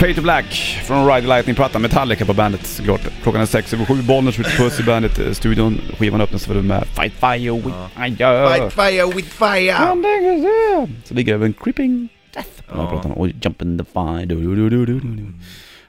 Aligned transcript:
Fade 0.00 0.14
to 0.14 0.22
Black 0.22 0.44
från 0.86 1.06
Ride 1.06 1.20
the 1.20 1.26
Lightning-plattan, 1.26 1.82
Metallica 1.82 2.24
på 2.24 2.32
bandet 2.34 2.66
såklart. 2.66 3.00
Klockan 3.22 3.40
är 3.40 3.46
sex 3.46 3.74
över 3.74 3.84
sju, 3.84 3.94
Bollnäs 4.02 4.36
skjuter 4.36 4.50
puss 4.56 4.80
i 4.80 4.82
bandet-studion. 4.82 5.80
Skivan 5.98 6.20
öppnas 6.20 6.46
för 6.46 6.54
med 6.54 6.84
Fight 6.86 7.12
Fire 7.12 7.52
with 7.52 7.76
Fire. 7.96 8.48
Fight 8.48 8.72
fire 8.72 9.06
with 9.16 9.28
fire! 9.28 9.76
Så 11.04 11.14
ligger 11.14 11.34
även 11.34 11.52
Creeping 11.52 12.08
Death 12.34 12.48
på 12.68 12.76
den 12.76 12.78
här 12.78 12.84
Ja. 12.86 12.90
plattan. 12.90 13.12
Och 13.12 13.28
Jump 13.28 13.62
in 13.62 13.78
the 13.78 13.84
Fire. 13.92 14.24
Du, 14.26 14.34
du, 14.34 14.54
du, 14.56 14.70
du, 14.70 14.86
du, 14.86 15.00
du. 15.00 15.24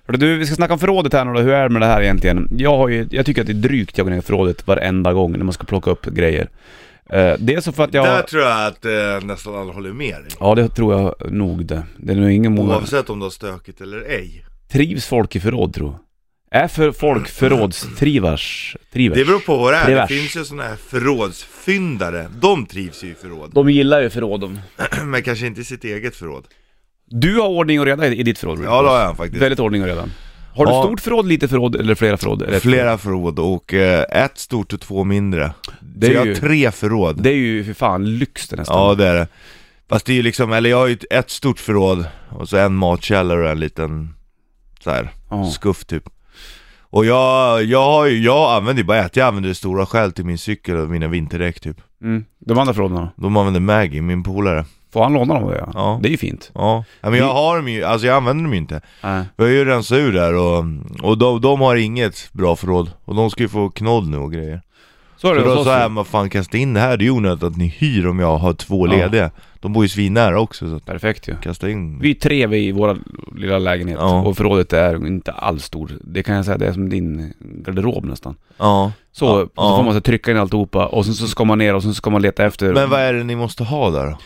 Hörru 0.08 0.18
du, 0.18 0.38
vi 0.38 0.46
ska 0.46 0.55
snacka 0.55 0.74
om 0.74 0.80
förrådet 0.80 1.14
här 1.14 1.26
nu 1.26 1.34
då. 1.34 1.39
Hur 1.39 1.54
är 1.54 1.64
det 1.64 1.70
med 1.70 1.82
det 1.82 1.86
här 1.86 2.02
egentligen? 2.02 2.48
Jag, 2.58 2.78
har 2.78 2.88
ju, 2.89 3.08
jag 3.12 3.26
tycker 3.26 3.42
att 3.42 3.48
det 3.48 3.54
är 3.54 3.62
drygt 3.70 3.98
jag 3.98 4.05
går 4.05 4.12
ner 4.12 4.18
i 4.20 4.21
förrådet 4.21 4.68
varenda 4.68 5.14
gång 5.14 5.32
när 5.32 5.44
man 5.46 5.54
ska 5.54 5.64
plocka 5.66 5.92
upp 5.92 6.05
grejer. 6.05 6.48
Uh, 7.14 7.34
dels 7.39 7.66
så 7.66 7.71
för 7.71 7.84
att 7.84 7.94
jag... 7.94 8.05
Där 8.05 8.21
tror 8.21 8.44
jag 8.44 8.68
att 8.68 8.86
eh, 8.86 9.28
nästan 9.28 9.55
alla 9.55 9.73
håller 9.73 9.94
med 9.94 10.16
dig. 10.16 10.32
Ja, 10.40 10.55
det 10.55 10.70
tror 10.70 10.94
jag 10.94 11.32
nog 11.32 11.66
det. 11.66 11.84
Det 11.98 12.14
är 12.14 12.18
nog 12.18 12.32
ingen 12.32 12.55
många... 12.55 12.76
Oavsett 12.76 13.10
om 13.10 13.20
du 13.20 13.26
har 13.26 13.30
stökigt 13.30 13.82
eller 13.82 14.02
ej. 14.02 14.46
Trivs 14.72 15.05
folk 15.05 15.36
i 15.36 15.40
förråd 15.40 15.73
tro? 15.73 15.95
Är 16.52 16.67
för 16.67 16.91
folk 16.91 17.28
förrådstrivars? 17.28 18.78
Trivers? 18.94 19.17
Det 19.17 19.26
beror 19.26 19.40
på 19.40 19.58
vad 19.58 19.73
det 19.73 19.78
är. 19.78 19.86
Trivers. 19.86 20.09
Det 20.09 20.16
finns 20.16 20.38
ju 20.38 20.45
sådana 20.45 20.64
här 20.64 20.76
förrådsfyndare. 20.76 22.28
De 22.41 22.66
trivs 22.66 23.04
ju 23.04 23.08
i 23.12 23.14
förråd. 23.14 23.52
De 23.53 23.70
gillar 23.70 24.02
ju 24.02 24.09
förråd 24.09 24.42
de. 24.42 24.59
Men 25.05 25.23
kanske 25.23 25.48
inte 25.48 25.62
i 25.62 25.64
sitt 25.64 25.84
eget 25.84 26.16
förråd. 26.16 26.48
Du 27.05 27.36
har 27.36 27.48
ordning 27.48 27.80
och 27.80 27.86
reda 27.86 28.08
i 28.08 28.23
ditt 28.23 28.39
förråd 28.39 28.59
Ja 28.64 28.81
det 28.81 28.89
har 28.89 29.00
jag 29.00 29.17
faktiskt. 29.17 29.42
Väldigt 29.42 29.59
ordning 29.59 29.81
och 29.81 29.88
reda. 29.88 30.09
Har 30.57 30.66
du 30.66 30.71
Ja. 30.71 30.84
stort 30.84 30.99
förråd, 31.02 31.27
lite 31.27 31.47
förråd 31.47 31.75
eller 31.75 31.95
flera 31.95 32.17
förråd? 32.17 32.41
Eller 32.41 32.57
ett 32.57 32.63
Flera 32.63 32.97
förråd 32.97 33.39
och 33.39 33.73
eh, 33.73 34.23
ett 34.23 34.38
stort 34.38 34.73
och 34.73 34.80
två 34.81 35.03
mindre. 35.03 35.52
Det 35.81 36.05
så 36.05 36.11
är 36.11 36.16
jag 36.16 36.25
ju- 36.25 36.33
har 36.33 36.39
tre 36.39 36.71
förråd. 36.71 37.23
Det 37.23 37.30
är 37.30 37.35
ju 37.35 37.63
för 37.63 37.73
fan 37.73 38.17
lyx 38.17 38.47
det 38.49 38.55
nästan. 38.55 38.77
Ja 38.88 38.95
det 38.95 39.07
är 39.07 39.16
det. 39.16 39.27
Fast 39.89 40.05
det 40.05 40.11
är 40.11 40.16
ju 40.16 40.21
liksom, 40.21 40.52
eller 40.53 40.70
jag 40.70 40.77
har 40.77 40.88
ju 40.88 40.93
ett- 40.93 41.05
ett 41.11 41.30
stort 41.30 41.59
förråd 41.59 42.05
och 42.30 42.49
så 42.49 42.57
en 42.57 42.75
matkällare 42.75 43.43
och 43.43 43.49
en 43.49 43.59
liten 43.59 44.13
så 44.83 44.89
här 44.89 45.09
Ja. 45.30 45.45
skuff 45.52 45.85
typ. 45.85 46.03
Och 46.89 47.05
jag, 47.05 47.64
jag 47.64 47.83
har 47.83 48.05
ju, 48.05 48.23
jag 48.23 48.52
använder 48.58 48.81
ju 48.83 48.88
bara 48.88 48.97
ett, 49.05 49.16
jag 49.16 49.27
använder 49.27 49.49
det 49.49 49.55
stora 49.55 49.86
själv 49.86 50.11
till 50.11 50.25
min 50.25 50.38
cykel 50.38 50.75
och 50.77 50.89
mina 50.89 51.08
vinterdäck 51.08 51.59
typ. 51.59 51.77
Mm. 52.02 52.25
De 52.39 52.58
andra 52.59 52.73
förråden 52.73 52.97
då? 52.97 53.09
De 53.16 53.38
använder 53.38 53.59
Maggie, 53.59 54.02
min 54.02 54.23
polare. 54.23 54.66
Får 54.98 55.03
han 55.03 55.14
låna 55.14 55.34
dem 55.34 55.44
då 55.44 55.56
ja? 55.56 55.70
Ja. 55.73 56.00
Det 56.02 56.09
är 56.09 56.12
ju 56.12 56.17
fint. 56.17 56.52
Ja, 56.56 56.84
ja 57.02 57.09
men 57.09 57.20
jag 57.20 57.34
har 57.34 57.56
dem 57.58 57.67
ju, 57.67 57.84
alltså 57.84 58.08
jag 58.08 58.16
använder 58.17 58.44
dem 58.44 58.53
ju 58.53 58.59
inte. 58.59 58.81
Nej. 59.04 59.23
Jag 59.36 59.45
har 59.45 59.50
ju 59.52 59.66
rensat 59.66 59.98
ur 59.98 60.14
där 60.14 60.34
och, 60.36 60.64
och 61.02 61.17
de, 61.17 61.42
de 61.42 61.62
har 61.62 61.76
inget 61.76 62.30
bra 62.34 62.56
förråd. 62.56 62.92
Och 63.06 63.16
de 63.16 63.30
ska 63.30 63.44
ju 63.44 63.50
få 63.50 63.70
knoll 63.70 64.09
nu 64.09 64.17
och 64.17 64.31
grejer. 64.31 64.62
Så 65.17 65.28
är 65.28 65.31
Så 65.36 65.39
det 65.39 65.50
då 65.50 65.56
hos 65.56 65.66
sa 65.66 65.80
jag, 65.80 65.89
vad 65.89 66.08
fan 66.08 66.30
kasta 66.30 66.58
in 66.58 66.73
det 66.73 66.80
här, 66.80 66.98
det 66.98 67.04
är 67.04 67.06
ju 67.06 67.12
onödigt 67.12 67.44
att 67.44 67.58
ni 67.58 67.67
hyr 67.67 68.08
om 68.08 68.20
jag 68.20 68.38
har 68.38 68.54
två 68.54 68.88
Ja. 68.88 68.92
lediga. 68.94 69.31
De 69.59 69.73
bor 69.73 69.84
ju 69.84 69.89
svinnära 69.89 70.39
också 70.39 70.70
så 70.70 70.80
Perfekt 70.86 71.28
ju. 71.28 71.36
kasta 71.36 71.70
in. 71.70 72.00
Vi 72.00 72.09
är 72.11 72.16
tre 72.16 72.48
vi 72.48 72.67
i 72.67 72.72
vår 72.72 72.98
lilla 73.36 73.58
lägenhet 73.58 73.98
Ja. 74.02 74.22
och 74.22 74.38
förrådet 74.38 74.73
är 74.73 75.08
inte 75.08 75.32
alls 75.32 75.64
stort. 75.64 75.92
Det 76.02 76.23
kan 76.23 76.36
jag 76.36 76.45
säga, 76.45 76.58
det 76.58 76.67
är 76.67 76.73
som 76.73 76.89
din 76.89 77.34
garderob 77.39 78.06
nästan. 78.06 78.36
Ja. 78.58 78.92
Så, 79.11 79.26
Ja, 79.26 79.30
så 79.45 79.50
ja. 79.56 79.76
får 79.78 79.84
man 79.84 79.94
så 79.94 80.02
trycka 80.02 80.32
in 80.32 80.38
alltihopa 80.38 80.86
och 80.86 81.06
sen 81.06 81.14
så 81.14 81.28
ska 81.28 81.44
man 81.44 81.58
ner 81.58 81.76
och 81.76 81.84
sen 81.84 81.94
ska 81.94 82.09
man 82.09 82.22
leta 82.22 82.45
efter. 82.45 82.73
Men 82.73 82.89
vad 82.89 83.00
är 83.02 83.14
det 83.14 83.23
ni 83.23 83.36
måste 83.36 83.64
ha 83.64 83.89
där 83.89 84.06
då? 84.06 84.17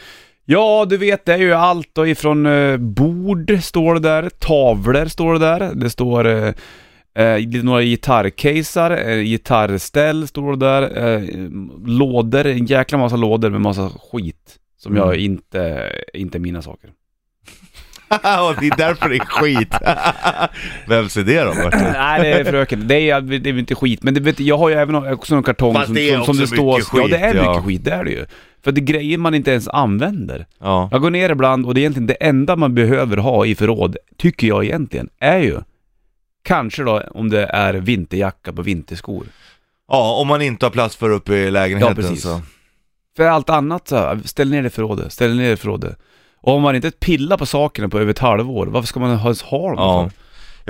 Ja, 0.46 0.86
du 0.90 0.98
vet 0.98 1.26
det 1.26 1.34
är 1.34 1.38
ju 1.38 1.54
allt 1.54 1.90
då 1.94 2.08
ifrån 2.08 2.46
eh, 2.46 2.78
bord 2.78 3.58
står 3.62 3.94
det 3.94 4.00
där, 4.00 4.30
tavlor 4.30 5.06
står 5.06 5.34
det 5.34 5.40
där, 5.40 5.72
det 5.76 5.90
står 5.90 6.28
eh, 6.28 6.54
eh, 7.26 7.64
några 7.64 7.82
gitarrcaser, 7.82 9.10
eh, 9.10 9.24
gitarrställ 9.24 10.28
står 10.28 10.56
det 10.56 10.66
där, 10.66 11.14
eh, 11.14 11.22
lådor, 11.86 12.46
en 12.46 12.66
jäkla 12.66 12.98
massa 12.98 13.16
lådor 13.16 13.50
med 13.50 13.62
massa 13.62 13.90
skit. 13.90 14.58
Som 14.78 14.96
jag 14.96 15.08
Mm. 15.08 15.20
inte, 15.20 15.92
inte 16.14 16.38
är 16.38 16.40
mina 16.40 16.62
saker. 16.62 16.90
Och 18.12 18.56
det 18.62 18.68
är 18.68 18.78
därför 18.78 19.10
det 19.10 19.16
är 19.16 19.26
skit. 19.26 19.74
Vems 20.88 21.18
är 21.18 21.24
det 21.24 21.44
då 21.44 21.54
Martin? 21.54 21.80
Nej 21.94 22.22
det 22.22 22.40
är 22.40 22.44
fröken, 22.44 22.88
det 22.88 23.10
är, 23.10 23.22
det 23.22 23.50
är 23.50 23.60
inte 23.60 23.76
skit, 23.76 24.04
men 24.04 24.14
det 24.14 24.20
vet, 24.20 24.40
jag 24.40 24.58
har 24.58 24.70
ju 24.70 24.76
även 24.76 24.96
också 24.96 25.36
en 25.36 25.44
kartong 25.44 25.74
Fast 25.74 25.86
som, 25.86 25.96
det 25.96 26.10
är 26.10 26.16
som, 26.16 26.26
som 26.26 26.38
det 26.38 26.44
också 26.44 26.56
står... 26.56 26.78
mycket 26.78 27.12
ja 27.12 27.18
det 27.18 27.26
skit, 27.28 27.36
är 27.36 27.44
ja. 27.44 27.52
mycket 27.52 27.66
skit, 27.66 27.84
det 27.84 27.92
är 27.92 28.04
det 28.04 28.12
ju. 28.12 28.26
För 28.64 28.72
det 28.72 28.80
är 28.82 28.84
grejer 28.84 29.18
man 29.18 29.34
inte 29.34 29.52
ens 29.52 29.68
använder. 29.68 30.46
Ja. 30.60 30.90
Jag 30.92 31.02
går 31.02 31.10
ner 31.10 31.30
ibland 31.30 31.66
och 31.66 31.74
det 31.74 31.80
är 31.80 31.82
egentligen 31.82 32.08
det 32.08 32.14
enda 32.14 32.56
man 32.56 32.76
behöver 32.76 33.18
ha 33.18 33.46
i 33.46 33.56
förråd, 33.56 33.98
tycker 34.18 34.48
jag 34.48 34.66
egentligen, 34.66 35.10
är 35.20 35.38
ju 35.40 35.60
Kanske 36.44 36.84
då 36.84 37.02
om 37.12 37.30
det 37.30 37.46
är 37.46 37.74
vinterjacka 37.74 38.54
på 38.54 38.62
vinterskor. 38.62 39.26
ja, 39.88 40.16
om 40.22 40.28
man 40.28 40.42
inte 40.42 40.66
har 40.66 40.72
plats 40.72 40.96
för 40.96 41.10
uppe 41.10 41.34
i 41.36 41.52
lägenheten 41.52 41.96
Ja, 41.98 42.02
precis. 42.10 42.24
så. 42.24 42.42
För 43.18 43.24
allt 43.28 43.50
annat 43.50 43.88
så, 43.88 44.20
ställ 44.26 44.50
ner 44.50 44.62
det 44.62 44.68
i 44.68 44.70
förrådet, 44.70 45.14
ställ 45.14 45.36
ner 45.36 45.44
det 45.48 45.52
i 45.52 45.58
förrådet. 45.58 45.98
Och 46.36 46.54
om 46.54 46.62
man 46.62 46.76
inte 46.76 46.92
pillar 46.92 47.38
på 47.38 47.46
sakerna 47.46 47.90
på 47.90 48.00
över 48.00 48.12
ett 48.12 48.20
halvår, 48.20 48.68
varför 48.68 48.88
ska 48.88 49.00
man 49.00 49.20
ens 49.20 49.42
ha 49.42 49.68
dem 49.68 49.76
Ja. 49.78 50.10
för? 50.10 50.18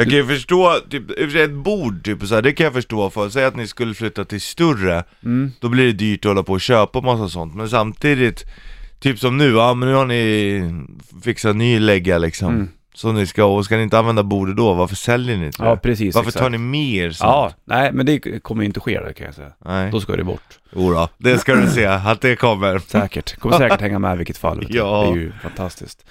Jag 0.01 0.09
kan 0.09 0.17
ju 0.17 0.25
förstå, 0.25 0.77
typ, 0.89 1.11
i 1.11 1.13
och 1.13 1.17
för 1.17 1.29
sig 1.29 1.41
ett 1.41 1.51
bord 1.51 2.03
typ 2.05 2.23
så 2.27 2.35
här, 2.35 2.41
det 2.41 2.51
kan 2.53 2.63
jag 2.63 2.73
förstå 2.73 3.09
för, 3.09 3.29
säg 3.29 3.45
att 3.45 3.55
ni 3.55 3.67
skulle 3.67 3.93
flytta 3.93 4.25
till 4.25 4.41
större, 4.41 5.03
Mm. 5.23 5.51
då 5.59 5.69
blir 5.69 5.85
det 5.85 5.91
dyrt 5.91 6.25
att 6.25 6.29
hålla 6.29 6.43
på 6.43 6.53
och 6.53 6.61
köpa 6.61 7.01
massa 7.01 7.29
sånt, 7.29 7.55
men 7.55 7.69
samtidigt, 7.69 8.45
typ 8.99 9.19
som 9.19 9.37
nu, 9.37 9.49
ja 9.51 9.73
men 9.73 9.89
nu 9.89 9.95
har 9.95 10.05
ni 10.05 10.63
fixat 11.23 11.55
ny 11.55 11.79
lägga 11.79 12.17
liksom, 12.17 12.53
Mm. 12.55 12.67
så 12.93 13.11
ni 13.11 13.27
ska, 13.27 13.43
och 13.45 13.65
ska 13.65 13.77
ni 13.77 13.83
inte 13.83 13.99
använda 13.99 14.23
bordet 14.23 14.57
då, 14.57 14.73
varför 14.73 14.95
säljer 14.95 15.37
ni 15.37 15.45
inte 15.45 15.63
Ja 15.63 15.69
det? 15.71 15.77
precis, 15.77 16.15
Varför 16.15 16.29
exakt. 16.29 16.43
tar 16.43 16.49
ni 16.49 16.57
mer 16.57 17.11
sånt? 17.11 17.27
Ja, 17.29 17.51
nej 17.65 17.89
men 17.93 18.05
det 18.05 18.19
kommer 18.43 18.63
ju 18.63 18.65
inte 18.67 18.79
ske 18.79 18.99
där 18.99 19.13
kan 19.13 19.25
jag 19.25 19.35
säga. 19.35 19.51
Nej. 19.65 19.91
Då 19.91 19.99
ska 20.01 20.15
det 20.15 20.23
bort. 20.23 20.59
Jodå, 20.75 21.09
det 21.17 21.37
ska 21.37 21.55
du 21.55 21.67
se, 21.67 21.85
att 21.85 22.21
det 22.21 22.35
kommer. 22.35 22.79
Säkert. 22.79 23.35
Kommer 23.39 23.57
säkert 23.57 23.81
hänga 23.81 23.99
med 23.99 24.13
i 24.15 24.17
vilket 24.17 24.37
fall. 24.37 24.65
Ja. 24.69 25.03
Det 25.03 25.11
är 25.11 25.15
ju 25.23 25.31
fantastiskt. 25.43 26.05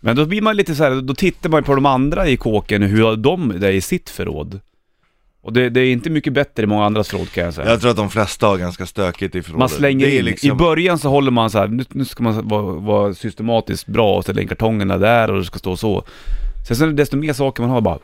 Men 0.00 0.16
då 0.16 0.26
blir 0.26 0.42
man 0.42 0.56
lite 0.56 0.74
så 0.74 0.84
här, 0.84 1.00
då 1.00 1.14
tittar 1.14 1.50
man 1.50 1.64
på 1.64 1.74
de 1.74 1.86
andra 1.86 2.28
i 2.28 2.36
kåken, 2.36 2.82
hur 2.82 3.02
har 3.02 3.16
de 3.16 3.60
det 3.60 3.72
i 3.72 3.80
sitt 3.80 4.10
förråd? 4.10 4.60
Och 5.42 5.52
det, 5.52 5.70
det 5.70 5.80
är 5.80 5.92
inte 5.92 6.10
mycket 6.10 6.32
bättre 6.32 6.62
i 6.62 6.66
många 6.66 6.84
andras 6.84 7.08
förråd 7.08 7.30
kan 7.30 7.44
jag 7.44 7.54
säga. 7.54 7.70
Jag 7.70 7.80
tror 7.80 7.90
att 7.90 7.96
de 7.96 8.10
flesta 8.10 8.46
har 8.46 8.58
ganska 8.58 8.86
stökigt 8.86 9.34
i 9.34 9.42
förrådet. 9.42 9.58
man 9.58 9.68
slänger 9.68 10.06
det 10.06 10.16
är 10.16 10.18
in, 10.18 10.24
liksom... 10.24 10.50
i 10.50 10.54
början 10.54 10.98
så 10.98 11.08
håller 11.08 11.30
man 11.30 11.50
så 11.50 11.58
här, 11.58 11.68
nu, 11.68 11.84
nu 11.88 12.04
ska 12.04 12.22
man 12.22 12.48
vara, 12.48 12.62
vara 12.62 13.14
systematiskt 13.14 13.86
bra 13.86 14.16
och 14.16 14.22
ställa 14.22 14.42
in 14.42 14.48
kartongerna 14.48 14.98
där 14.98 15.30
och 15.30 15.38
det 15.38 15.44
ska 15.44 15.58
stå 15.58 15.76
så. 15.76 16.04
Sen 16.68 16.76
så 16.76 16.84
är 16.84 16.88
det 16.88 16.94
desto 16.94 17.16
mer 17.16 17.32
saker 17.32 17.62
man 17.62 17.70
har 17.70 17.80
bara... 17.80 17.98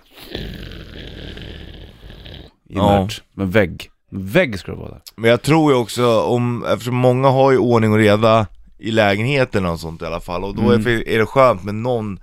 Invärt. 2.69 3.23
Men 3.35 3.51
vägg. 3.51 3.91
Vägg 4.11 4.59
ska 4.59 4.73
det 4.73 4.79
vara 4.79 4.91
där. 4.91 5.01
Men 5.17 5.31
jag 5.31 5.43
tror 5.43 5.73
ju 5.73 5.79
också 5.79 6.21
om, 6.21 6.65
eftersom 6.65 6.97
många 6.97 7.29
har 7.29 7.53
ju 7.53 7.59
ordning 7.59 7.93
och 7.93 7.99
reda 7.99 8.47
i 8.79 8.91
lägenheten 8.91 9.67
och 9.67 9.81
sånt 9.81 10.03
i 10.03 10.05
alla 10.05 10.21
fall, 10.21 10.45
och 10.45 10.55
då 10.55 10.63
Mm. 10.73 10.87
är, 10.87 11.19
det 11.19 11.27
skönt 11.27 11.65
med 11.65 11.75
någon, 11.75 12.19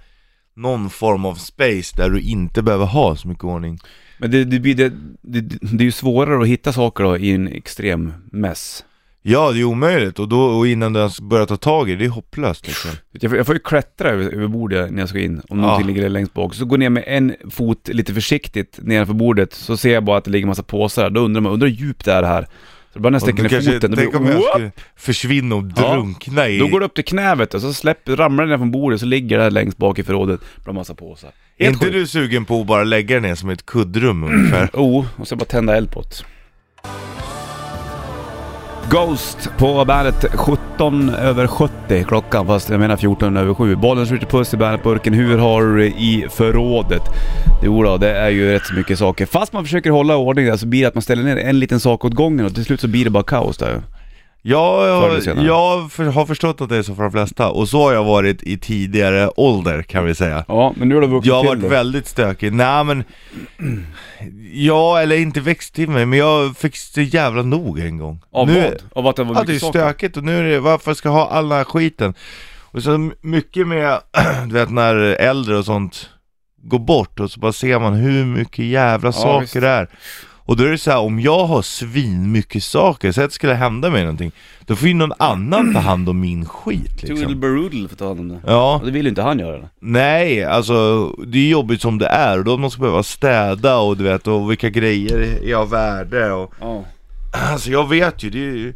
någon 0.55 0.89
form 0.89 1.25
av 1.25 1.35
space 1.35 1.95
där 1.97 2.09
du 2.09 2.19
inte 2.21 2.61
behöver 2.61 2.85
ha 2.85 3.15
så 3.15 3.27
mycket 3.27 3.43
ordning. 3.43 3.79
Men 4.17 4.31
det, 4.31 4.43
det, 4.43 4.59
blir 4.59 4.75
det, 4.75 4.89
det, 5.21 5.41
det 5.61 5.83
är 5.83 5.85
ju 5.85 5.91
svårare 5.91 6.41
att 6.41 6.47
hitta 6.47 6.73
saker 6.73 7.03
då 7.03 7.17
i 7.17 7.31
en 7.31 7.47
extrem 7.47 8.13
mess. 8.31 8.85
Ja, 9.25 9.51
det 9.51 9.59
är 9.59 9.63
omöjligt, 9.63 10.19
och, 10.19 10.27
då, 10.27 10.41
och 10.41 10.67
innan 10.67 10.93
du 10.93 10.99
ens 10.99 11.21
börjar 11.21 11.45
ta 11.45 11.57
tag 11.57 11.89
i 11.89 11.91
det, 11.93 11.97
det 11.99 12.05
är 12.05 12.09
hopplöst 12.09 12.67
liksom. 12.67 12.91
Jag 13.11 13.29
får, 13.31 13.37
jag 13.37 13.45
får 13.45 13.55
ju 13.55 13.59
klättra 13.59 14.09
över, 14.09 14.33
över 14.33 14.47
bordet 14.47 14.91
när 14.91 14.99
jag 14.99 15.09
ska 15.09 15.19
in, 15.19 15.41
om 15.49 15.59
Ja. 15.59 15.65
någonting 15.65 15.87
ligger 15.87 16.09
längst 16.09 16.33
bak. 16.33 16.53
Så 16.53 16.65
går 16.65 16.75
jag 16.75 16.79
ner 16.79 16.89
med 16.89 17.03
en 17.07 17.35
fot 17.51 17.87
lite 17.87 18.13
försiktigt 18.13 18.79
nedanför 18.81 19.13
bordet, 19.13 19.53
så 19.53 19.77
ser 19.77 19.93
jag 19.93 20.03
bara 20.03 20.17
att 20.17 20.23
det 20.25 20.31
ligger 20.31 20.47
massa 20.47 20.63
påsar 20.63 21.03
där. 21.03 21.09
Då 21.09 21.21
undrar 21.21 21.41
man, 21.41 21.51
undrar 21.51 21.67
hur 21.67 21.75
djupt 21.75 22.05
det 22.05 22.13
är 22.13 22.21
det 22.21 22.27
här? 22.27 22.47
Så 22.93 22.99
bara 22.99 23.09
när 23.09 23.19
jag 23.27 23.35
du 23.35 23.41
ner 23.43 23.49
kanske- 23.49 23.71
foten, 23.73 23.91
då, 23.91 23.97
tänk 23.97 24.09
blir, 24.09 24.19
om 24.21 24.27
jag 24.27 24.43
skulle 24.43 24.71
försvinna 24.95 25.55
och 25.55 25.63
Ja. 25.75 25.93
drunkna 25.93 26.47
i... 26.47 26.59
då 26.59 26.67
går 26.67 26.79
det 26.79 26.85
upp 26.85 26.93
till 26.95 27.03
knävet 27.05 27.53
och 27.53 27.61
så 27.61 27.73
släpper, 27.73 28.15
ramlar 28.15 28.43
det 28.43 28.49
ner 28.49 28.57
från 28.57 28.71
bordet 28.71 28.99
så 28.99 29.05
ligger 29.05 29.37
det 29.37 29.43
här 29.43 29.51
längst 29.51 29.77
bak 29.77 29.99
i 29.99 30.03
förrådet 30.03 30.39
bland 30.63 30.75
massa 30.77 30.95
påsar. 30.95 31.31
är 31.57 31.65
Helt 31.65 31.73
inte 31.75 31.85
sjukt. 31.85 31.93
du 31.95 32.07
sugen 32.07 32.45
på 32.45 32.61
att 32.61 32.67
bara 32.67 32.83
lägga 32.83 33.15
det 33.15 33.21
ner 33.27 33.35
som 33.35 33.49
ett 33.49 33.65
kuddrum 33.65 34.23
ungefär? 34.23 34.69
Oh, 34.73 35.05
och 35.17 35.27
så 35.27 35.35
bara 35.35 35.45
tända 35.45 35.77
eld 35.77 35.91
på 35.91 36.01
det. 36.01 36.23
Ghost 38.89 39.49
på 39.57 39.85
bandet 39.85 40.25
17 40.35 41.09
över 41.09 41.47
70 41.47 42.03
klockan, 42.03 42.47
fast 42.47 42.69
jag 42.69 42.79
menar 42.79 42.97
14 42.97 43.37
över 43.37 43.53
7. 43.53 43.75
Bollen 43.75 44.05
skjuter 44.05 44.27
puss 44.27 44.53
i 44.53 44.57
bandetburken. 44.57 45.13
Hur 45.13 45.37
har 45.37 45.61
du 45.63 45.77
det 45.77 45.87
i 45.87 46.27
förrådet? 46.29 47.01
Jo 47.63 47.83
då, 47.83 47.97
det 47.97 48.11
är 48.11 48.29
ju 48.29 48.51
rätt 48.51 48.65
så 48.65 48.73
mycket 48.73 48.99
saker. 48.99 49.25
Fast 49.25 49.53
man 49.53 49.63
försöker 49.63 49.89
hålla 49.89 50.17
ordning 50.17 50.45
där 50.45 50.57
så 50.57 50.67
blir 50.67 50.81
det 50.81 50.87
att 50.87 50.95
man 50.95 51.01
ställer 51.01 51.23
ner 51.23 51.37
en 51.37 51.59
liten 51.59 51.79
sak 51.79 52.05
åt 52.05 52.13
gången 52.13 52.45
och 52.45 52.55
till 52.55 52.65
slut 52.65 52.81
så 52.81 52.87
blir 52.87 53.03
det 53.03 53.09
bara 53.11 53.23
kaos 53.23 53.57
där. 53.57 53.81
Ja, 54.45 54.87
jag, 54.87 55.37
jag 55.45 55.91
för, 55.91 56.05
har 56.05 56.25
förstått 56.25 56.61
att 56.61 56.69
det 56.69 56.77
är 56.77 56.83
så 56.83 56.95
för 56.95 57.03
de 57.03 57.11
flesta, 57.11 57.49
och 57.49 57.69
så 57.69 57.83
har 57.83 57.93
jag 57.93 58.03
varit 58.03 58.43
i 58.43 58.57
tidigare 58.57 59.29
ålder 59.35 59.81
kan 59.83 60.05
vi 60.05 60.15
säga. 60.15 60.45
Ja, 60.47 60.73
men 60.77 60.89
nu 60.89 60.95
har 60.95 61.01
du 61.01 61.07
vuxit 61.07 61.27
Jag 61.27 61.35
har 61.35 61.41
till 61.41 61.49
varit 61.49 61.61
det. 61.61 61.67
väldigt 61.67 62.07
stökig, 62.07 62.53
nej 62.53 62.83
men 62.83 63.03
Ja, 64.53 64.99
eller 65.01 65.15
inte 65.17 65.39
växt 65.41 65.73
till 65.75 65.89
mig, 65.89 66.05
men 66.05 66.19
jag 66.19 66.57
fick 66.57 66.75
så 66.77 67.01
jävla 67.01 67.41
nog 67.41 67.79
en 67.79 67.97
gång 67.97 68.21
Av 68.31 68.47
nu, 68.47 68.61
vad? 68.61 69.03
Av 69.03 69.07
att 69.07 69.15
det 69.15 69.23
var 69.23 69.35
Ja 69.35 69.43
det 69.43 69.51
är 69.51 69.53
mycket 69.53 69.61
saker? 69.61 69.79
stökigt 69.79 70.17
och 70.17 70.23
nu 70.23 70.37
är 70.39 70.43
det, 70.43 70.59
varför 70.59 70.93
ska 70.93 71.09
jag 71.09 71.13
ha 71.13 71.27
all 71.29 71.49
den 71.49 71.57
här 71.57 71.65
skiten? 71.65 72.13
Och 72.61 72.83
så 72.83 73.11
mycket 73.21 73.67
med, 73.67 73.99
du 74.47 74.53
vet 74.53 74.69
när 74.69 74.95
äldre 74.95 75.57
och 75.57 75.65
sånt 75.65 76.09
går 76.63 76.79
bort 76.79 77.19
och 77.19 77.31
så 77.31 77.39
bara 77.39 77.53
ser 77.53 77.79
man 77.79 77.93
hur 77.93 78.25
mycket 78.25 78.65
jävla 78.65 79.11
saker 79.11 79.41
visst. 79.41 79.53
det 79.53 79.67
är 79.67 79.87
Och 80.45 80.57
då 80.57 80.63
är 80.63 80.69
det 80.71 80.77
så 80.77 80.91
här, 80.91 80.99
om 80.99 81.19
jag 81.19 81.45
har 81.45 81.61
svin 81.61 82.31
mycket 82.31 82.63
saker, 82.63 83.11
så 83.11 83.21
att 83.21 83.29
det 83.29 83.33
skulle 83.33 83.53
hända 83.53 83.89
mig 83.89 84.01
någonting 84.01 84.31
Då 84.65 84.75
får 84.75 84.87
ju 84.87 84.93
någon 84.93 85.13
annan 85.19 85.73
ta 85.73 85.79
hand 85.79 86.09
om 86.09 86.19
min 86.19 86.45
skit 86.45 86.99
Toodle 86.99 87.15
liksom 87.15 87.39
Barudle 87.39 87.87
får 87.89 87.95
ta 87.95 88.07
hand 88.07 88.19
om 88.19 88.27
det. 88.29 88.39
Ja, 88.47 88.75
Och 88.79 88.85
det 88.85 88.91
vill 88.91 89.05
ju 89.05 89.09
inte 89.09 89.21
han 89.21 89.39
göra. 89.39 89.55
eller? 89.55 89.69
nej 89.79 90.43
alltså 90.43 91.07
det 91.27 91.37
är 91.37 91.49
jobbigt 91.49 91.81
som 91.81 91.97
det 91.97 92.07
är 92.07 92.37
och 92.37 92.43
då 92.45 92.57
måste 92.57 92.79
man 92.79 92.85
behöva 92.87 93.03
städa 93.03 93.77
och 93.77 93.97
du 93.97 94.03
vet, 94.03 94.27
och 94.27 94.51
vilka 94.51 94.69
grejer 94.69 95.43
är 95.43 95.55
av 95.55 95.69
värde 95.69 96.31
och 96.31 96.53
Ja. 96.61 96.83
Alltså 97.51 97.71
jag 97.71 97.89
vet 97.89 98.23
ju, 98.23 98.29
det 98.29 98.37
är 98.39 98.41
ju 98.55 98.73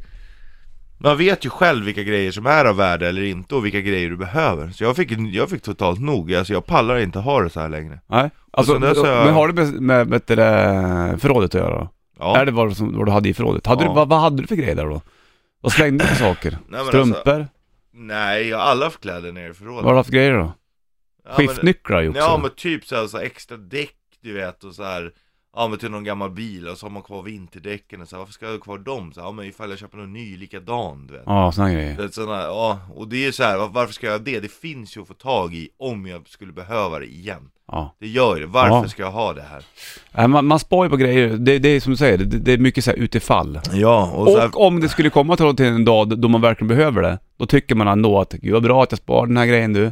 Man 1.00 1.18
vet 1.18 1.46
ju 1.46 1.50
själv 1.50 1.86
vilka 1.86 2.04
grejer 2.04 2.32
som 2.32 2.46
är 2.46 2.66
av 2.66 2.76
värde 2.76 3.08
eller 3.08 3.24
inte 3.24 3.56
och 3.56 3.66
vilka 3.66 3.82
grejer 3.82 4.10
du 4.10 4.18
behöver 4.18 4.70
Så 4.70 4.84
jag 4.84 4.96
fick, 4.96 5.12
jag 5.12 5.50
fick 5.50 5.62
totalt 5.62 6.00
nog, 6.00 6.34
alltså 6.34 6.54
jag 6.54 6.66
pallar 6.66 6.98
inte 7.00 7.20
ha 7.20 7.42
det 7.42 7.50
så 7.50 7.60
här 7.60 7.70
längre 7.70 8.00
Nej. 8.08 8.30
Alltså, 8.52 8.78
har 8.80 8.88
jag- 8.88 9.26
men 9.26 9.34
har 9.34 9.48
det 9.48 9.54
med, 9.54 9.82
med, 9.82 10.08
med 10.08 10.22
det 10.28 10.36
där 10.36 11.18
förrådet 11.18 11.56
att 11.56 11.62
göra 11.62 11.76
då? 11.80 11.90
Ja, 12.20 12.38
Är 12.38 12.46
det 12.46 12.52
vad, 12.52 12.78
som, 12.78 12.98
vad 12.98 13.06
du 13.08 13.12
hade 13.12 13.30
i 13.30 13.34
förrådet? 13.34 13.66
Hade 13.66 13.84
Ja. 13.84 13.90
du, 13.90 13.96
vad, 13.96 14.10
vad 14.10 14.20
hade 14.20 14.42
du 14.42 14.48
för 14.48 14.56
grejer 14.56 14.76
där 14.76 14.86
då? 14.86 15.02
Vad 15.62 15.72
slängde 15.72 16.04
du 16.04 16.08
för 16.08 16.16
saker? 16.16 16.58
men 16.68 16.80
alltså- 16.80 16.92
Strumpor? 17.06 17.48
nej 17.94 18.48
jag 18.48 18.58
har 18.58 18.64
alla 18.66 18.90
kläder 18.90 19.32
nere 19.32 19.50
i 19.50 19.54
förrådet 19.54 19.76
Vad 19.76 19.86
har 19.86 19.92
du 19.92 19.98
haft 19.98 20.10
för 20.10 20.14
grejer 20.18 20.34
då? 20.34 20.38
Ja, 21.26 21.34
men- 21.38 21.48
Skiftnycklar 21.48 22.02
ju 22.02 22.10
också. 22.10 22.22
Ja 22.22 22.38
men 22.42 22.52
typ 22.56 22.86
så, 22.86 22.96
här, 22.96 23.08
så 23.08 23.18
här 23.18 23.26
extra 23.26 23.58
däck 23.58 23.94
du 24.24 24.34
vet 24.34 24.64
och 24.64 24.76
så 24.76 24.84
här 24.84 25.12
Ja 25.60 25.68
men 25.68 25.80
till 25.80 25.92
någon 25.92 26.04
gammal 26.04 26.30
bil 26.32 26.68
och 26.68 26.78
så 26.78 26.86
har 26.86 26.92
man 26.92 27.02
kvar 27.04 27.24
vinterdäcken 27.24 28.02
och 28.02 28.08
så 28.08 28.16
här, 28.16 28.20
varför 28.20 28.34
ska 28.34 28.46
jag 28.46 28.54
ha 28.54 28.60
kvar 28.60 28.78
dem? 28.78 29.12
Så 29.14 29.20
här, 29.20 29.28
ja 29.28 29.32
men 29.32 29.46
ifall 29.46 29.70
jag 29.70 29.80
köper 29.80 29.98
någon 29.98 30.14
ny 30.14 30.38
likadan 30.38 31.08
du 31.08 31.14
vet 31.14 31.24
Ja, 31.26 31.52
såna 31.52 31.74
grejer. 31.74 31.98
Det 31.98 32.14
såna, 32.14 32.42
ja, 32.42 32.80
och 32.96 33.08
det 33.08 33.26
är 33.26 33.32
så 33.32 33.44
här, 33.44 33.58
var- 33.58 33.68
varför 33.68 33.94
ska 33.94 34.06
jag 34.08 34.14
ha 34.14 34.20
det? 34.20 34.40
Det 34.40 34.52
finns 34.52 34.98
ju 34.98 35.02
att 35.02 35.08
få 35.08 35.14
tag 35.14 35.54
i 35.56 35.70
om 35.80 36.06
jag 36.08 36.28
skulle 36.28 36.54
behöva 36.54 37.00
det 37.00 37.06
igen 37.06 37.50
Ja. 37.72 37.96
Det 38.00 38.08
gör 38.08 38.40
det, 38.40 38.46
varför 38.46 38.76
Ja. 38.76 38.88
ska 38.88 39.02
jag 39.04 39.12
ha 39.12 39.34
det 39.34 39.42
här? 39.42 39.64
Nej, 40.12 40.28
Man, 40.28 40.46
man 40.46 40.60
spar 40.60 40.84
ju 40.84 40.90
på 40.90 40.98
grejer. 40.98 41.28
Det, 41.30 41.60
det 41.60 41.70
är 41.70 41.80
som 41.80 41.92
du 41.92 41.98
säger, 41.98 42.18
det, 42.18 42.26
det 42.26 42.54
är 42.54 42.58
mycket 42.58 42.84
så 42.84 42.92
här 42.92 42.98
utifall. 42.98 43.60
Ja, 43.74 44.12
och, 44.12 44.28
så 44.28 44.40
här, 44.40 44.48
Och 44.56 44.66
om 44.68 44.80
det 44.80 44.90
skulle 44.90 45.10
komma 45.10 45.36
till 45.36 45.56
till 45.56 45.66
en 45.66 45.86
dag 45.86 46.20
då 46.20 46.28
man 46.28 46.42
verkligen 46.42 46.68
behöver 46.68 47.02
det, 47.02 47.20
då 47.38 47.46
tycker 47.46 47.76
man 47.76 47.88
ändå 47.88 48.20
att 48.20 48.34
gud 48.34 48.54
vad 48.54 48.64
bra 48.64 48.84
att 48.84 48.92
jag 48.92 49.00
sparar 49.00 49.28
den 49.28 49.38
här 49.38 49.46
grejen 49.46 49.74
du. 49.74 49.92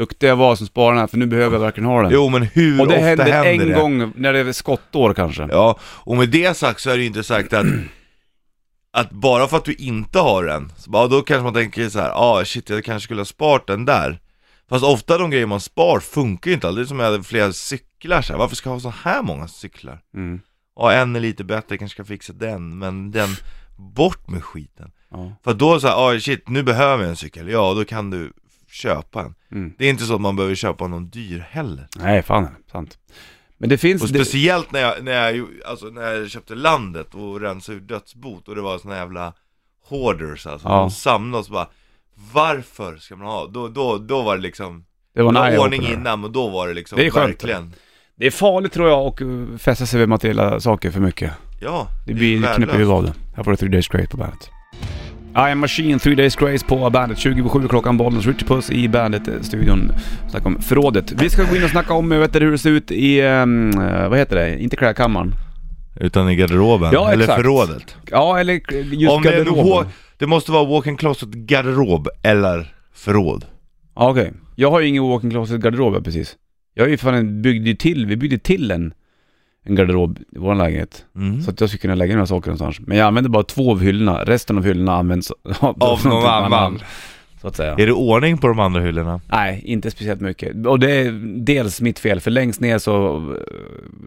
Duktig 0.00 0.28
jag 0.28 0.36
var 0.36 0.56
som 0.56 0.66
sparar 0.66 0.90
den 0.90 1.00
här, 1.00 1.06
för 1.06 1.16
nu 1.16 1.26
behöver 1.26 1.56
jag 1.56 1.60
verkligen 1.60 1.88
ha 1.90 2.02
den. 2.02 2.12
Jo 2.12 2.28
men 2.28 2.42
hur 2.42 2.80
och 2.80 2.88
det 2.88 2.94
ofta 2.94 3.06
händer 3.06 3.32
händer, 3.32 3.64
en 3.64 3.68
det? 3.68 3.74
gång 3.74 4.12
när 4.16 4.32
det 4.32 4.38
är 4.38 4.52
skottår 4.52 5.14
kanske. 5.14 5.48
Ja, 5.50 5.78
och 5.82 6.16
med 6.16 6.28
det 6.28 6.56
sagt 6.56 6.80
så 6.80 6.90
är 6.90 6.96
det 6.96 7.00
ju 7.00 7.06
inte 7.06 7.22
sagt 7.22 7.52
att 7.52 7.66
Att 8.92 9.10
bara 9.10 9.48
för 9.48 9.56
att 9.56 9.64
du 9.64 9.74
inte 9.74 10.18
har 10.18 10.44
den, 10.44 10.72
så 10.76 10.90
bara, 10.90 11.06
då 11.06 11.22
kanske 11.22 11.44
man 11.44 11.54
tänker 11.54 11.88
så 11.88 12.00
här, 12.00 12.10
ah 12.14 12.44
shit 12.44 12.70
jag 12.70 12.84
kanske 12.84 13.04
skulle 13.04 13.20
ha 13.20 13.24
sparat 13.24 13.66
den 13.66 13.84
där 13.84 14.20
Fast 14.68 14.84
ofta 14.84 15.18
de 15.18 15.30
grejer 15.30 15.46
man 15.46 15.60
spar 15.60 16.00
funkar 16.00 16.50
ju 16.50 16.54
inte, 16.54 16.70
det 16.70 16.80
är 16.80 16.84
som 16.84 16.98
jag 16.98 17.10
hade 17.10 17.22
flera 17.22 17.52
cyklar 17.52 18.22
så 18.22 18.32
här. 18.32 18.38
varför 18.38 18.56
ska 18.56 18.68
jag 18.68 18.74
ha 18.74 18.80
så 18.80 18.94
här 19.02 19.22
många 19.22 19.48
cyklar? 19.48 20.00
Mm. 20.14 20.40
Ja 20.76 20.92
en 20.92 21.16
är 21.16 21.20
lite 21.20 21.44
bättre, 21.44 21.78
kanske 21.78 21.94
ska 21.94 22.04
fixa 22.04 22.32
den, 22.32 22.78
men 22.78 23.10
den, 23.10 23.28
bort 23.76 24.28
med 24.28 24.44
skiten 24.44 24.92
Ja. 25.10 25.32
För 25.44 25.54
då 25.54 25.80
så 25.80 25.86
här, 25.86 25.94
ah 25.94 26.20
shit 26.20 26.48
nu 26.48 26.62
behöver 26.62 27.02
jag 27.02 27.10
en 27.10 27.16
cykel, 27.16 27.48
ja 27.48 27.74
då 27.74 27.84
kan 27.84 28.10
du 28.10 28.32
köpa 28.70 29.20
en 29.20 29.34
Mm. 29.52 29.72
Det 29.78 29.86
är 29.86 29.90
inte 29.90 30.04
så 30.04 30.14
att 30.14 30.20
man 30.20 30.36
behöver 30.36 30.54
köpa 30.54 30.86
någon 30.86 31.08
dyr 31.10 31.46
heller 31.50 31.86
Nej, 31.96 32.22
fan 32.22 32.48
sant. 32.72 32.98
Men 33.58 33.68
det 33.68 33.78
finns... 33.78 34.02
Och 34.02 34.08
det, 34.08 34.14
speciellt 34.24 34.72
när 34.72 34.80
jag, 34.80 35.04
när 35.04 35.32
jag, 35.32 35.48
alltså 35.66 35.86
när 35.86 36.12
jag 36.12 36.30
köpte 36.30 36.54
landet 36.54 37.14
och 37.14 37.40
rensade 37.40 37.78
ur 37.78 37.80
dödsbot 37.82 38.48
och 38.48 38.54
det 38.54 38.60
var 38.62 38.78
såna 38.78 38.96
jävla 38.96 39.32
hoarders 39.88 40.46
alltså, 40.46 40.68
Ja. 40.68 40.76
de 40.80 40.90
samlade 40.90 41.40
oss 41.40 41.48
bara 41.50 41.68
Varför 42.32 42.96
ska 42.96 43.16
man 43.16 43.26
ha? 43.26 43.46
Då, 43.46 43.68
då, 43.68 43.98
då 43.98 44.22
var 44.22 44.36
det 44.36 44.42
liksom, 44.42 44.84
det 45.14 45.22
var 45.22 45.32
det 45.32 45.40
en 45.40 45.58
ordning 45.58 45.82
innan 45.86 46.20
men 46.20 46.32
då 46.32 46.48
var 46.48 46.68
det 46.68 46.74
liksom 46.74 46.98
Det 46.98 47.06
är 47.06 47.10
skönt. 47.10 47.28
verkligen 47.30 47.74
Det 48.16 48.26
är 48.26 48.30
farligt 48.30 48.72
tror 48.72 48.88
jag 48.88 49.22
att 49.22 49.60
fästa 49.62 49.86
sig 49.86 50.00
vid 50.00 50.08
materiella 50.08 50.60
saker 50.60 50.90
för 50.90 51.00
mycket. 51.00 51.32
Ja, 51.62 51.88
Det 52.06 52.12
är 52.12 52.16
blir 52.16 52.38
knäpper 52.54 52.72
huvudet 52.72 52.92
av 52.92 53.02
det. 53.02 53.14
Här 53.36 53.42
får 53.44 53.50
du 53.50 53.56
3 53.56 53.68
Days 53.68 53.88
Grace 53.88 54.06
på 54.10 54.16
bandet. 54.16 54.50
I 55.36 55.50
am 55.52 55.58
Machine, 55.58 55.98
3 55.98 56.14
Days 56.14 56.36
Grace 56.36 56.66
på 56.66 56.90
bandet. 56.90 57.18
27 57.18 57.68
klockan, 57.68 57.96
Bollnäs 57.96 58.26
Richard 58.26 58.48
Puss 58.48 58.70
i 58.70 58.88
bandet-studion. 58.88 59.92
Snacka 60.30 60.48
om 60.48 60.62
förrådet. 60.62 61.12
Vi 61.12 61.30
ska 61.30 61.44
gå 61.44 61.56
in 61.56 61.64
och 61.64 61.70
snacka 61.70 61.94
om 61.94 62.08
vet 62.08 62.32
du, 62.32 62.38
hur 62.38 62.50
det 62.50 62.58
ser 62.58 62.70
ut 62.70 62.90
i, 62.90 63.22
um, 63.22 63.70
vad 64.10 64.18
heter 64.18 64.36
det, 64.36 64.58
inte 64.62 64.76
klädkammaren. 64.76 65.34
Utan 66.00 66.30
i 66.30 66.36
garderoben, 66.36 66.90
Ja, 66.92 67.12
eller 67.12 67.22
exakt. 67.24 67.42
förrådet 67.42 67.96
Ja, 68.10 68.38
eller 68.40 68.60
just 68.94 69.12
Om 69.12 69.22
det, 69.22 69.28
är 69.28 69.38
en 69.38 69.44
garderoben. 69.44 69.86
det 70.18 70.26
måste 70.26 70.52
vara 70.52 70.64
walk-in 70.64 70.96
closet 70.96 71.28
garderob 71.28 72.08
eller 72.22 72.74
förråd 72.94 73.44
Ja, 73.96 74.10
okej. 74.10 74.32
Jag 74.56 74.70
har 74.70 74.80
ju 74.80 74.86
ingen 74.88 75.02
walk-in 75.08 75.30
closet 75.30 75.60
garderob 75.60 76.04
precis. 76.04 76.36
Jag 76.74 76.86
är 76.86 76.90
ju 76.90 76.96
fan 76.96 77.42
byggde 77.42 77.68
ju 77.68 77.76
till, 77.76 78.06
vi 78.06 78.16
byggde 78.16 78.38
till 78.38 78.70
en, 78.70 78.92
en 79.64 79.74
garderob 79.74 80.18
i 80.18 80.38
vår 80.38 80.54
lägenhet. 80.54 81.04
mm. 81.16 81.42
Så 81.42 81.50
att 81.50 81.60
jag 81.60 81.70
skulle 81.70 81.80
kunna 81.80 81.94
lägga 81.94 82.14
några 82.14 82.26
saker 82.26 82.50
någonstans. 82.50 82.86
Men 82.86 82.98
jag 82.98 83.06
använder 83.06 83.30
bara 83.30 83.42
två 83.42 83.70
av 83.70 83.80
hyllorna, 83.80 84.24
resten 84.24 84.58
av 84.58 84.64
hyllorna 84.64 84.94
används 84.94 85.30
av, 85.30 85.76
Av 85.82 86.06
någon 86.06 86.26
annan 86.26 86.80
Så 87.40 87.48
att 87.48 87.56
säga. 87.56 87.72
Är 87.72 87.86
det 87.86 87.92
ordning 87.92 88.38
på 88.38 88.48
de 88.48 88.60
andra 88.60 88.80
hyllorna? 88.80 89.20
Nej, 89.26 89.62
inte 89.64 89.90
speciellt 89.90 90.20
mycket. 90.20 90.66
Och 90.66 90.78
det 90.78 90.90
är 90.90 91.12
dels 91.44 91.80
mitt 91.80 91.98
fel, 91.98 92.20
för 92.20 92.30
längst 92.30 92.60
ner 92.60 92.78
så 92.78 93.16
uh, 93.16 93.36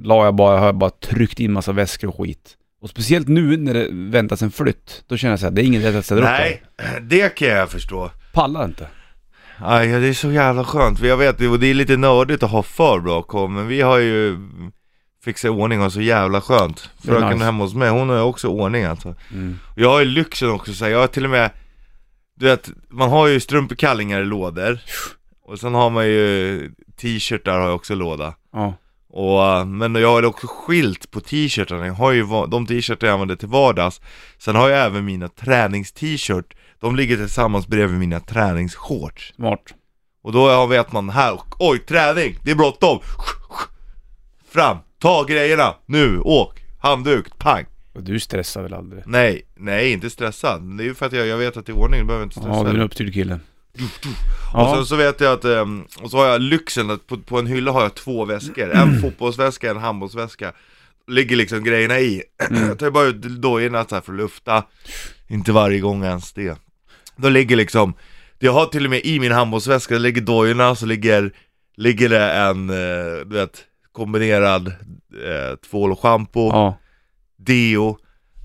la 0.03 0.25
jag 0.25 0.35
bara, 0.35 0.59
har 0.59 0.65
jag 0.65 0.75
bara 0.75 0.89
tryckt 0.89 1.39
in 1.39 1.53
massa 1.53 1.71
väskor 1.71 2.07
och 2.07 2.17
skit. 2.17 2.57
Och 2.81 2.89
speciellt 2.89 3.27
nu 3.27 3.57
när 3.57 3.73
det 3.73 3.87
väntas 3.91 4.41
en 4.41 4.51
flytt, 4.51 5.03
då 5.07 5.17
känner 5.17 5.31
jag 5.31 5.39
så 5.39 5.45
här, 5.45 5.51
det 5.51 5.61
är 5.61 5.65
ingen 5.65 5.81
rätt 5.81 5.95
att 5.95 6.05
ställa 6.05 6.21
upp 6.21 6.27
Nej, 6.27 6.63
det 7.01 7.35
kan 7.35 7.47
jag 7.47 7.69
förstå. 7.69 8.11
Pallar 8.33 8.65
inte. 8.65 8.87
Aj, 9.57 9.89
ja, 9.89 9.99
det 9.99 10.07
är 10.07 10.13
så 10.13 10.31
jävla 10.31 10.63
skönt, 10.63 10.99
för 10.99 11.07
jag 11.07 11.17
vet, 11.17 11.41
och 11.41 11.59
det 11.59 11.67
är 11.67 11.73
lite 11.73 11.97
nördigt 11.97 12.43
att 12.43 12.51
ha 12.51 12.63
för 12.63 12.99
bra 12.99 13.21
koll, 13.21 13.49
men 13.49 13.67
vi 13.67 13.81
har 13.81 13.97
ju 13.97 14.37
fixat 15.23 15.45
i 15.49 15.49
ordning 15.49 15.81
och 15.81 15.93
så 15.93 16.01
jävla 16.01 16.41
skönt 16.41 16.89
Fröken 17.05 17.29
nice. 17.29 17.45
hemma 17.45 17.63
hos 17.63 17.73
mig, 17.73 17.89
hon 17.89 18.09
har 18.09 18.15
ju 18.15 18.21
också 18.21 18.47
ordning 18.47 18.83
alltså 18.83 19.15
Mm. 19.31 19.59
Jag 19.75 19.89
har 19.89 19.99
ju 19.99 20.05
lyxen 20.05 20.49
också, 20.49 20.73
så 20.73 20.85
här, 20.85 20.91
jag 20.91 20.99
har 20.99 21.07
till 21.07 21.23
och 21.23 21.29
med 21.29 21.51
Du 22.35 22.45
vet, 22.45 22.69
man 22.89 23.09
har 23.09 23.27
ju 23.27 23.39
strumpekallingar 23.39 24.21
i 24.21 24.25
lådor 24.25 24.79
Och 25.45 25.59
sen 25.59 25.73
har 25.75 25.89
man 25.89 26.05
ju 26.05 26.71
t-shirtar 27.01 27.59
har 27.59 27.65
jag 27.65 27.75
också 27.75 27.95
låda 27.95 28.33
Ja. 28.53 28.73
och, 29.09 29.67
men 29.67 29.95
jag 29.95 30.07
har 30.11 30.25
också 30.25 30.47
skilt 30.47 31.11
på 31.11 31.19
t-shirtarna, 31.19 31.87
jag 31.87 31.93
har 31.93 32.11
ju 32.11 32.25
de 32.51 32.65
t-shirtar 32.65 33.07
jag 33.07 33.13
använder 33.13 33.35
till 33.35 33.47
vardags 33.47 34.01
Sen 34.37 34.55
har 34.55 34.69
jag 34.69 34.85
även 34.85 35.05
mina 35.05 35.27
tränings-t-shirt 35.27 36.53
De 36.79 36.95
ligger 36.95 37.17
tillsammans 37.17 37.67
bredvid 37.67 37.99
mina 37.99 38.19
träningsshorts 38.19 39.33
Smart. 39.35 39.73
och 40.23 40.31
då 40.31 40.65
vet 40.65 40.91
man 40.91 41.09
här, 41.09 41.39
oj 41.59 41.79
träning, 41.79 42.37
det 42.43 42.51
är 42.51 42.55
bråttom! 42.55 42.99
Fram, 44.51 44.77
ta 45.03 45.23
grejerna, 45.23 45.75
nu, 45.85 46.19
åk, 46.19 46.63
handduk, 46.79 47.37
pang! 47.37 47.65
Och 47.93 48.03
du 48.03 48.19
stressar 48.19 48.63
väl 48.63 48.73
aldrig? 48.73 49.03
Nej, 49.05 49.41
nej 49.55 49.91
inte 49.91 50.09
stressad, 50.09 50.77
det 50.77 50.83
är 50.83 50.85
ju 50.85 50.93
för 50.93 51.05
att 51.05 51.13
jag, 51.13 51.27
jag 51.27 51.37
vet 51.37 51.57
att 51.57 51.65
det 51.65 51.71
är 51.71 51.77
ordning, 51.77 51.99
du 51.99 52.05
behöver 52.05 52.23
inte 52.23 52.35
stressa. 52.35 52.49
Ja, 52.57 52.63
du 52.63 52.69
är 52.69 52.73
en 52.73 52.81
uppstyrd 52.81 53.13
kille. 53.13 53.39
Och 54.53 54.69
sen 54.75 54.85
så 54.85 54.95
vet 54.95 55.21
jag 55.21 55.33
att, 55.33 55.45
ehm, 55.45 55.85
och 56.01 56.11
så 56.11 56.17
har 56.17 56.25
jag 56.25 56.41
lyxen 56.41 56.89
att 56.89 57.07
på, 57.07 57.17
på 57.17 57.39
en 57.39 57.47
hylla 57.47 57.71
har 57.71 57.81
jag 57.81 57.95
två 57.95 58.25
väskor, 58.25 58.71
en 58.71 58.99
fotbollsväska, 59.01 59.71
en 59.71 59.77
handbollsväska. 59.77 60.51
Ligger 61.07 61.35
liksom 61.35 61.63
grejerna 61.63 61.99
i, 61.99 62.23
jag 62.49 62.79
tar 62.79 62.85
ju 62.85 62.91
bara 62.91 63.05
ut 63.05 63.21
dojorna 63.21 63.85
så 63.85 63.95
här 63.95 64.01
för 64.01 64.13
att 64.13 64.17
lufta. 64.17 64.63
Inte 65.27 65.51
varje 65.51 65.79
gång 65.79 66.03
ens 66.03 66.33
det. 66.33 66.57
Då 67.15 67.29
ligger 67.29 67.55
liksom, 67.55 67.93
jag 68.39 68.53
har 68.53 68.65
till 68.65 68.85
och 68.85 68.89
med 68.89 69.01
i 69.05 69.19
min 69.19 69.31
handbollsväska, 69.31 69.93
det 69.93 69.99
ligger 69.99 70.21
dojorna, 70.21 70.75
så 70.75 70.85
ligger, 70.85 71.33
ligger 71.75 72.09
det 72.09 72.31
en, 72.31 72.69
eh, 72.69 73.25
du 73.25 73.35
vet, 73.35 73.65
kombinerad 73.93 74.67
eh, 74.67 75.55
tvål 75.69 75.91
och 75.91 75.99
schampo, 75.99 76.49
Ja. 76.49 76.77
deo 77.37 77.97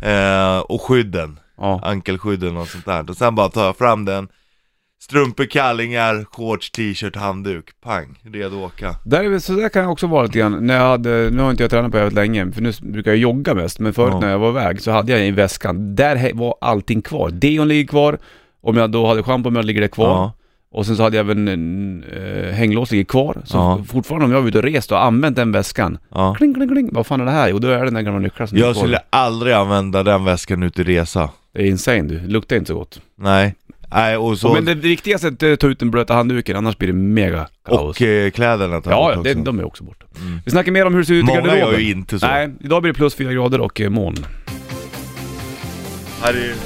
eh, 0.02 0.58
och 0.58 0.82
skydden 0.82 1.38
Ja. 1.60 1.80
ankelskydden 1.84 2.56
och 2.56 2.68
sånt 2.68 2.84
där. 2.86 3.10
Och 3.10 3.16
sen 3.16 3.34
bara 3.34 3.48
tar 3.48 3.64
jag 3.64 3.76
fram 3.76 4.04
den 4.04 4.28
Strumpor, 5.00 5.44
kallingar, 5.44 6.24
shorts, 6.32 6.70
t-shirt, 6.70 7.16
handduk, 7.16 7.70
pang, 7.80 8.18
redo 8.22 8.64
att 8.64 8.72
åka 8.72 8.94
Där 9.04 9.24
är, 9.24 9.38
så 9.38 9.52
där 9.52 9.68
kan 9.68 9.82
jag 9.82 9.92
också 9.92 10.06
vara 10.06 10.22
lite 10.22 10.38
grann. 10.38 10.66
När 10.66 10.74
jag 10.76 10.88
hade, 10.88 11.30
nu 11.30 11.42
har 11.42 11.50
inte 11.50 11.62
jag 11.62 11.70
tränat 11.70 11.92
på 11.92 11.98
det 11.98 12.10
länge, 12.10 12.52
för 12.52 12.62
nu 12.62 12.72
brukar 12.82 13.10
jag 13.10 13.18
jogga 13.18 13.54
mest. 13.54 13.78
Men 13.78 13.92
förut 13.92 14.12
Ja. 14.14 14.20
när 14.20 14.30
jag 14.30 14.38
var 14.38 14.48
iväg 14.50 14.80
så 14.80 14.90
hade 14.90 15.12
jag 15.12 15.26
i 15.26 15.30
väskan, 15.30 15.94
där 15.94 16.32
var 16.34 16.54
allting 16.60 17.02
kvar. 17.02 17.30
Deon 17.30 17.68
ligger 17.68 17.86
kvar, 17.88 18.18
om 18.60 18.76
jag 18.76 18.90
då 18.90 19.06
hade 19.06 19.22
schampo 19.22 19.50
med 19.50 19.64
ligger 19.64 19.80
det 19.80 19.88
kvar. 19.88 20.06
Ja. 20.08 20.32
Och 20.70 20.86
sen 20.86 20.96
så 20.96 21.02
hade 21.02 21.16
jag 21.16 21.24
även 21.24 21.48
en 21.48 22.04
äh, 22.04 22.52
hänglås 22.54 22.90
ligger 22.90 23.04
kvar. 23.04 23.36
Så 23.44 23.56
Ja. 23.56 23.84
fortfarande 23.88 24.24
om 24.26 24.32
jag 24.32 24.40
var 24.40 24.48
ute 24.48 24.58
och 24.58 24.64
rest 24.64 24.92
och 24.92 25.04
använt 25.04 25.36
den 25.36 25.52
väskan. 25.52 25.98
Ja. 26.14 26.34
Kling, 26.34 26.54
kling, 26.54 26.68
kling. 26.68 26.88
Vad 26.92 27.06
fan 27.06 27.20
är 27.20 27.24
det 27.24 27.30
här? 27.30 27.48
Jo, 27.48 27.58
då 27.58 27.68
är 27.68 27.78
det 27.78 27.84
den 27.84 27.94
där 27.94 28.02
gamla 28.02 28.20
nycklar 28.20 28.46
som 28.46 28.58
Jag 28.58 28.72
kvar. 28.74 28.82
skulle 28.82 28.98
aldrig 29.10 29.54
använda 29.54 30.02
den 30.02 30.24
väskan 30.24 30.62
ut 30.62 30.78
i 30.78 30.82
resa 30.82 31.30
Det 31.52 31.62
är 31.62 31.66
insane 31.66 32.02
du. 32.02 32.18
Det 32.18 32.26
luktar 32.28 32.56
inte 32.56 32.68
så 32.68 32.74
gott. 32.74 33.00
Nej, 33.18 33.54
nej 33.94 34.16
och 34.16 34.38
så 34.38 34.54
Men 34.54 34.64
det 34.64 34.74
viktigaste 34.74 35.26
är 35.26 35.32
att 35.32 35.42
eh, 35.42 35.54
ta 35.54 35.66
ut 35.66 35.78
den 35.78 35.90
blöta 35.90 36.14
handduken, 36.14 36.56
annars 36.56 36.78
blir 36.78 36.88
det 36.88 36.94
mega 36.94 37.48
kaos. 37.64 37.80
Och 38.00 38.02
eh, 38.02 38.30
kläderna 38.30 38.80
tar 38.80 38.90
jag 38.90 39.10
ja, 39.12 39.16
bort 39.16 39.24
det, 39.24 39.30
också. 39.30 39.42
de 39.44 39.58
är 39.58 39.64
också 39.64 39.84
borta. 39.84 40.06
Mm. 40.20 40.38
Vi 40.44 40.50
snackar 40.50 40.72
mer 40.72 40.86
om 40.86 40.92
hur 40.94 41.00
det 41.00 41.06
ser 41.06 41.14
ut 41.14 41.22
i 41.22 41.26
Många 41.26 41.40
garderoben. 41.40 41.72
gör 41.72 41.78
ju 41.78 41.90
inte 41.90 42.18
så 42.18 42.26
Nej, 42.26 42.50
idag 42.60 42.82
blir 42.82 42.92
det 42.92 42.96
plus 42.96 43.14
fyra 43.14 43.32
grader 43.32 43.60
och 43.60 43.80
eh, 43.80 43.90
moln. 43.90 44.16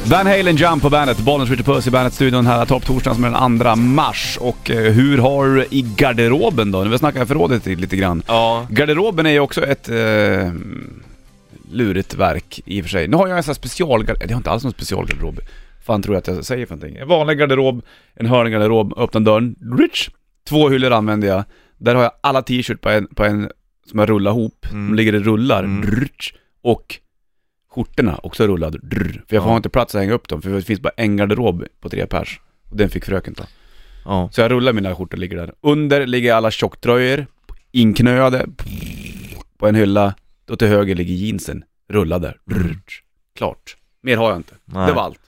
Van 0.04 0.26
Halen 0.26 0.56
Jump 0.56 0.82
på 0.82 0.90
bandet, 0.90 1.18
Bollnäs 1.18 1.50
Ritchie 1.50 1.64
Puss 1.64 1.86
i 1.86 1.90
bandet-studion 1.90 2.46
här, 2.46 2.66
topptorsdagen 2.66 3.14
som 3.14 3.24
är 3.24 3.30
den 3.30 3.58
2 3.58 3.76
mars. 3.76 4.38
Och 4.40 4.70
eh, 4.70 4.92
hur 4.92 5.18
har 5.18 5.46
du 5.46 5.66
i 5.70 5.82
garderoben 5.96 6.70
då? 6.72 6.84
Nu 6.84 6.98
snackar 6.98 7.24
förrådet 7.24 7.66
lite 7.66 7.96
grann. 7.96 8.22
Ja, 8.26 8.66
Garderoben 8.70 9.26
är 9.26 9.30
ju 9.30 9.40
också 9.40 9.64
ett 9.66 9.88
eh, 9.88 10.52
lurigt 11.70 12.14
verk 12.14 12.60
i 12.64 12.80
och 12.80 12.84
för 12.84 12.90
sig. 12.90 13.08
Nu 13.08 13.16
har 13.16 13.28
jag 13.28 13.36
en 13.36 13.42
sån 13.42 13.50
här 13.50 13.54
specialgarderob, 13.54 14.28
det 14.28 14.34
har 14.34 14.38
inte 14.40 14.50
alls 14.50 14.62
någon 14.64 14.72
specialgarderob. 14.72 15.40
Fan 15.84 16.02
tror 16.02 16.14
jag 16.14 16.20
att 16.20 16.26
jag 16.36 16.44
säger 16.44 16.66
för 16.66 16.74
någonting. 16.76 16.96
En 17.02 17.08
vanlig 17.08 17.38
garderob, 17.38 17.82
en 18.14 18.26
hörngarderob, 18.26 18.94
öppna 18.98 19.20
dörren, 19.20 19.54
rich. 19.78 20.08
Två 20.48 20.68
hyllor 20.68 20.92
använder 20.92 21.28
jag. 21.28 21.44
Där 21.78 21.94
har 21.94 22.02
jag 22.02 22.12
alla 22.20 22.42
t-shirt 22.42 22.80
på 22.80 22.88
en, 22.88 23.06
på 23.06 23.24
en 23.24 23.50
som 23.90 23.98
jag 23.98 24.08
rullar 24.10 24.30
ihop. 24.30 24.66
Mm. 24.72 24.86
De 24.88 24.94
ligger 24.96 25.14
i 25.14 25.18
rullar, 25.18 25.64
Mm. 25.64 25.90
rich. 26.00 26.32
Och 26.62 26.98
skjortorna 27.74 28.20
också 28.22 28.46
rullade, 28.46 28.78
drr. 28.78 29.24
För 29.28 29.36
jag 29.36 29.42
Ja. 29.44 29.48
har 29.48 29.56
inte 29.56 29.68
plats 29.68 29.94
att 29.94 30.00
hänga 30.00 30.12
upp 30.12 30.28
dem, 30.28 30.42
för 30.42 30.50
det 30.50 30.62
finns 30.62 30.80
bara 30.80 30.92
en 30.96 31.16
garderob 31.16 31.64
på 31.80 31.88
tre 31.88 32.06
pers. 32.06 32.40
Och 32.70 32.76
den 32.76 32.90
fick 32.90 33.04
fröken 33.04 33.34
ta. 33.34 33.44
Ja. 34.04 34.28
Så 34.32 34.40
jag 34.40 34.50
rullar 34.50 34.72
mina 34.72 34.94
skjortor, 34.96 35.18
ligger 35.18 35.36
där. 35.36 35.52
Under 35.60 36.06
ligger 36.06 36.34
alla 36.34 36.50
tjocktröjor, 36.50 37.26
inknöade, 37.70 38.46
på 39.58 39.66
en 39.68 39.74
hylla. 39.74 40.14
Och 40.48 40.58
till 40.58 40.68
höger 40.68 40.94
ligger 40.94 41.14
jeansen, 41.14 41.64
rullade. 41.88 42.34
Drr. 42.44 42.76
Klart. 43.36 43.76
Mer 44.02 44.16
har 44.16 44.28
jag 44.30 44.36
inte. 44.38 44.54
Nej. 44.64 44.86
Det 44.86 44.92
var 44.92 45.02
allt. 45.02 45.20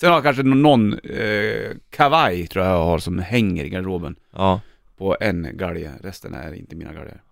Sen 0.00 0.08
har 0.08 0.16
jag 0.16 0.24
kanske 0.24 0.42
någon 0.42 0.92
eh, 0.98 1.70
kavaj, 1.90 2.46
tror 2.46 2.64
jag 2.64 2.74
jag 2.74 2.84
har, 2.84 2.98
som 2.98 3.18
hänger 3.18 3.64
i 3.64 3.68
garderoben. 3.68 4.16
Ja. 4.32 4.60
På 4.98 5.16
en 5.20 5.48
galge. 5.52 5.92
Resten 6.02 6.34
är 6.34 6.52
inte 6.52 6.76
mina 6.76 6.92
galgar. 6.92 7.22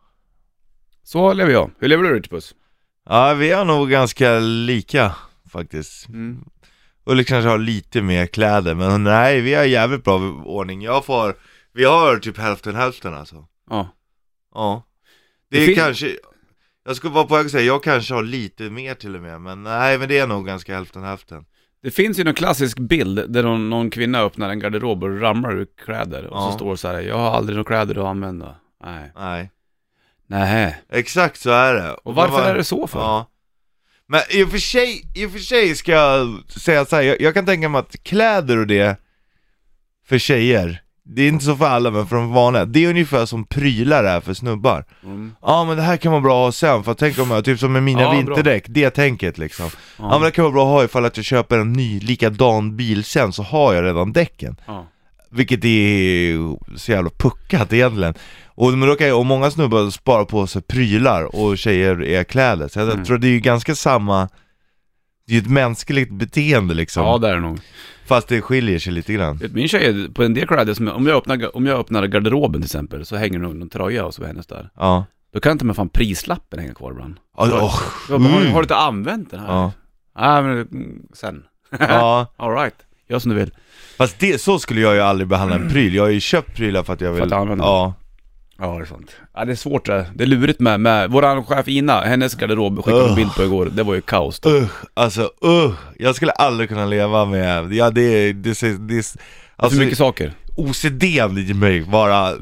Så 1.02 1.33
lever 1.33 1.52
jag. 1.52 1.71
Hur 1.78 1.88
lever 1.88 2.04
du 2.04 2.23
Puss? 2.23 2.54
Ja, 3.04 3.34
vi 3.34 3.50
är 3.50 3.64
nog 3.64 3.90
ganska 3.90 4.38
lika 4.38 5.14
faktiskt. 5.52 6.08
Mm. 6.08 6.44
Ulrik 7.06 7.28
kanske 7.28 7.49
har 7.49 7.58
lite 7.58 8.02
mer 8.02 8.26
kläder, 8.26 8.75
men 8.75 9.04
nej, 9.04 9.40
vi 9.40 9.54
har 9.54 9.64
jävligt 9.64 10.04
bra 10.04 10.14
ordning. 10.44 10.82
Jag 10.82 11.04
får, 11.04 11.37
vi 11.73 11.84
har 11.84 12.16
typ 12.18 12.38
hälften 12.38 12.75
hälften 12.75 13.14
alltså. 13.14 13.46
Ja. 13.70 13.88
Ja. 14.54 14.82
Det 15.50 15.66
Det 15.66 15.73
är 15.73 15.75
kanske, 15.75 16.16
jag 16.84 16.96
skulle 16.96 17.12
vara 17.12 17.25
på 17.25 17.34
väg 17.34 17.46
att 17.46 17.52
säga, 17.52 17.64
jag 17.64 17.82
kanske 17.82 18.14
har 18.14 18.23
lite 18.23 18.70
mer 18.70 18.94
till 18.94 19.16
och 19.16 19.23
med, 19.23 19.40
men 19.40 19.62
nej, 19.62 19.99
men 19.99 20.08
det 20.08 20.18
är 20.18 20.26
nog 20.26 20.46
ganska 20.46 20.75
hälften 20.75 21.02
hälften. 21.02 21.44
Det 21.82 21.90
finns 21.90 22.18
ju 22.18 22.25
någon 22.25 22.34
klassisk 22.34 22.78
bild 22.78 23.25
där 23.32 23.42
någon, 23.42 23.70
någon 23.70 23.90
kvinna 23.90 24.20
öppnar 24.20 24.50
en 24.50 24.58
garderob 24.58 25.02
och 25.04 25.20
ramlar 25.20 25.52
ur 25.56 25.66
kläder. 25.84 26.26
Och 26.26 26.37
Ja. 26.37 26.50
så 26.50 26.58
står 26.58 26.70
det 26.70 26.76
så 26.76 26.88
här: 26.88 27.00
jag 27.00 27.18
har 27.18 27.30
aldrig 27.30 27.56
några 27.56 27.66
kläder 27.68 27.99
att 28.02 28.06
använda. 28.06 28.54
Nej. 28.84 29.12
Nej. 29.16 29.50
Nähä. 30.26 30.75
Exakt 30.93 31.40
så 31.40 31.50
är 31.50 31.75
det. 31.75 31.90
Och 31.93 32.14
varför 32.14 32.38
man- 32.38 32.47
är 32.47 32.54
det 32.54 32.64
så 32.64 32.87
för? 32.87 32.99
Ja. 33.00 33.31
Men 34.07 34.21
i 34.31 34.43
och 34.45 34.50
för 34.50 34.59
sig, 34.59 35.02
i 35.14 35.26
och 35.26 35.33
för 35.33 35.38
sig 35.38 35.75
ska 35.75 35.93
jag 35.93 36.43
säga 36.50 36.85
så 36.85 36.97
här, 36.97 37.02
jag, 37.02 37.21
jag 37.21 37.35
kan 37.35 37.47
tänka 37.47 37.69
mig 37.69 37.78
att 37.78 38.02
kläder 38.02 38.59
och 38.59 38.66
det 38.66 39.00
för 40.09 40.19
tjejer, 40.19 40.81
det 41.02 41.23
är 41.23 41.28
inte 41.28 41.45
så 41.45 41.57
för 41.57 41.66
alla 41.66 41.90
men 41.90 42.07
för 42.07 42.16
de 42.16 42.33
vanliga, 42.33 42.64
det 42.64 42.85
är 42.85 42.88
ungefär 42.90 43.26
som 43.26 43.45
prylar 43.45 44.04
är 44.04 44.21
för 44.21 44.35
snubbar. 44.35 44.85
Mm. 45.04 45.35
Ja 45.43 45.64
men 45.64 45.76
det 45.76 45.83
här 45.83 45.97
kan 45.97 46.12
vara 46.12 46.23
bra 46.23 46.40
att 46.40 46.45
ha 46.47 46.52
sen, 46.52 46.85
för 46.85 46.93
att 46.93 46.99
tänka 46.99 47.23
om 47.23 47.31
jag, 47.31 47.45
typ 47.45 47.59
som 47.61 47.73
med 47.73 47.83
mina 47.83 48.02
Ja, 48.02 48.09
bra. 48.11 48.16
vinterdäck, 48.16 48.64
det 48.69 48.90
tänket 48.90 49.38
liksom. 49.38 49.71
Ja. 49.99 50.09
men 50.11 50.21
det 50.23 50.31
kan 50.31 50.45
vara 50.45 50.52
bra 50.52 50.62
att 50.64 50.71
ha 50.73 50.85
ifall 50.85 51.04
att 51.04 51.16
jag 51.16 51.26
köper 51.26 51.59
en 51.59 51.73
ny 51.73 52.00
likadan 52.00 52.76
bil 52.76 53.04
sen 53.04 53.33
så 53.33 53.43
har 53.43 53.75
jag 53.75 53.85
redan 53.85 54.12
däcken. 54.12 54.57
Ja. 54.66 54.87
Vilket 55.35 55.64
är 55.64 56.76
så 56.76 56.93
jävla 56.93 57.11
puckat 57.11 57.73
egentligen. 57.73 58.14
Och, 58.47 58.79
men 58.79 58.88
då 58.88 58.95
kan 58.95 59.07
jag, 59.09 59.19
och 59.19 59.26
många 59.26 59.50
snubbar 59.50 59.91
sparar 59.91 60.25
på 60.25 60.47
sig 60.47 60.62
prylar 60.62 61.37
och 61.37 61.59
tjejer 61.59 62.03
är 62.05 62.25
kläder. 62.25 62.69
Så 62.69 62.79
jag 62.79 62.91
Mm. 62.93 63.05
tror 63.05 63.19
det 63.19 63.26
är 63.26 63.31
ju 63.31 63.41
ganska 63.41 63.75
samma, 63.75 64.29
det 65.26 65.33
är 65.33 65.35
ju 65.35 65.41
ett 65.43 65.50
mänskligt 65.50 66.11
beteende 66.12 66.75
liksom. 66.75 67.05
ja, 67.05 67.19
det 67.19 67.29
är 67.29 67.35
det 67.35 67.41
nog. 67.41 67.59
Fast 68.07 68.29
det 68.29 68.41
skiljer 68.43 68.79
sig 68.79 68.93
lite 68.93 69.12
grann. 69.12 69.41
Min 69.53 69.69
tjej, 69.69 70.09
på 70.12 70.23
en 70.23 70.35
del 70.35 70.47
kläder, 70.47 70.75
som 70.75 70.88
om, 70.88 71.07
jag 71.07 71.17
öppnar, 71.17 71.57
om 71.57 71.67
jag 71.67 71.79
öppnar 71.81 72.07
garderoben 72.07 72.61
till 72.61 72.67
exempel, 72.67 73.07
så 73.07 73.17
hänger 73.17 73.38
det 73.38 73.45
någon 73.49 73.69
tröja 73.69 74.05
och 74.05 74.14
så 74.14 74.23
är 74.23 74.26
hennes 74.26 74.47
där. 74.47 74.71
Ja. 74.76 75.05
Då 75.33 75.41
kan 75.41 75.53
inte 75.53 75.64
med 75.64 75.76
fan 75.76 75.88
prislappen 75.88 76.59
hänga 76.59 76.75
kvar 76.75 76.91
ibland. 76.91 77.17
Ja, 77.37 77.43
Har- 77.45 77.50
Jag 78.11 78.21
bara, 78.21 78.31
har, 78.31 78.41
mm. 78.41 78.53
har 78.53 78.61
du 78.61 78.64
inte 78.64 78.76
använt 78.76 79.31
den 79.31 79.41
här? 79.41 79.47
Ja. 79.49 79.73
Nej, 80.19 80.43
men 80.43 80.53
mm, 80.53 81.03
sen. 81.12 81.43
ja. 81.79 82.26
Alright, 82.37 82.75
gör 83.08 83.18
som 83.18 83.30
du 83.30 83.37
vill. 83.37 83.50
Fast 83.99 84.18
det, 84.18 84.40
så 84.40 84.58
skulle 84.58 84.80
jag 84.80 84.94
ju 84.94 85.00
aldrig 85.00 85.28
behandla 85.28 85.56
en 85.56 85.68
pryl. 85.73 85.94
Jag 85.94 86.02
har 86.02 86.11
ju 86.11 86.20
köpt 86.20 86.56
prylar 86.56 86.82
för 86.82 86.92
att 86.92 87.00
jag 87.00 87.12
vill... 87.12 87.18
För 87.18 87.26
att 87.26 87.32
använda 87.32 87.64
Ja. 87.64 87.94
Ja, 88.58 88.76
det 88.76 88.80
är 88.80 88.84
sant. 88.84 89.16
Ja, 89.34 89.44
det 89.44 89.52
är 89.52 89.56
svårt 89.56 89.87
det. 89.87 90.06
Det 90.14 90.25
är 90.25 90.26
lurigt 90.26 90.61
med, 90.61 90.80
med 90.80 91.11
våran 91.11 91.44
chef 91.44 91.68
Ina, 91.68 92.00
hennes 92.00 92.34
garderob 92.34 92.84
skickade 92.84 93.08
en 93.08 93.14
bild 93.14 93.34
på 93.34 93.42
igår. 93.42 93.70
Det 93.73 93.82
var 93.82 93.94
ju 93.94 94.00
kaos. 94.00 94.40
då. 94.40 94.50
Uh, 94.50 94.66
alltså 94.94 95.23
uh, 95.23 95.73
jag 95.99 96.16
skulle 96.16 96.32
aldrig 96.32 96.68
kunna 96.68 96.87
leva 96.87 97.25
med, 97.25 97.73
ja 97.73 97.90
det, 97.90 98.32
det, 98.32 98.61
det, 98.61 98.88
det 98.88 99.06
För 99.06 99.18
alltså 99.56 99.78
mycket 99.78 99.99
saker. 99.99 100.32
OCDn 100.56 101.38
i 101.38 101.54
mig 101.54 101.84
bara, 101.84 102.32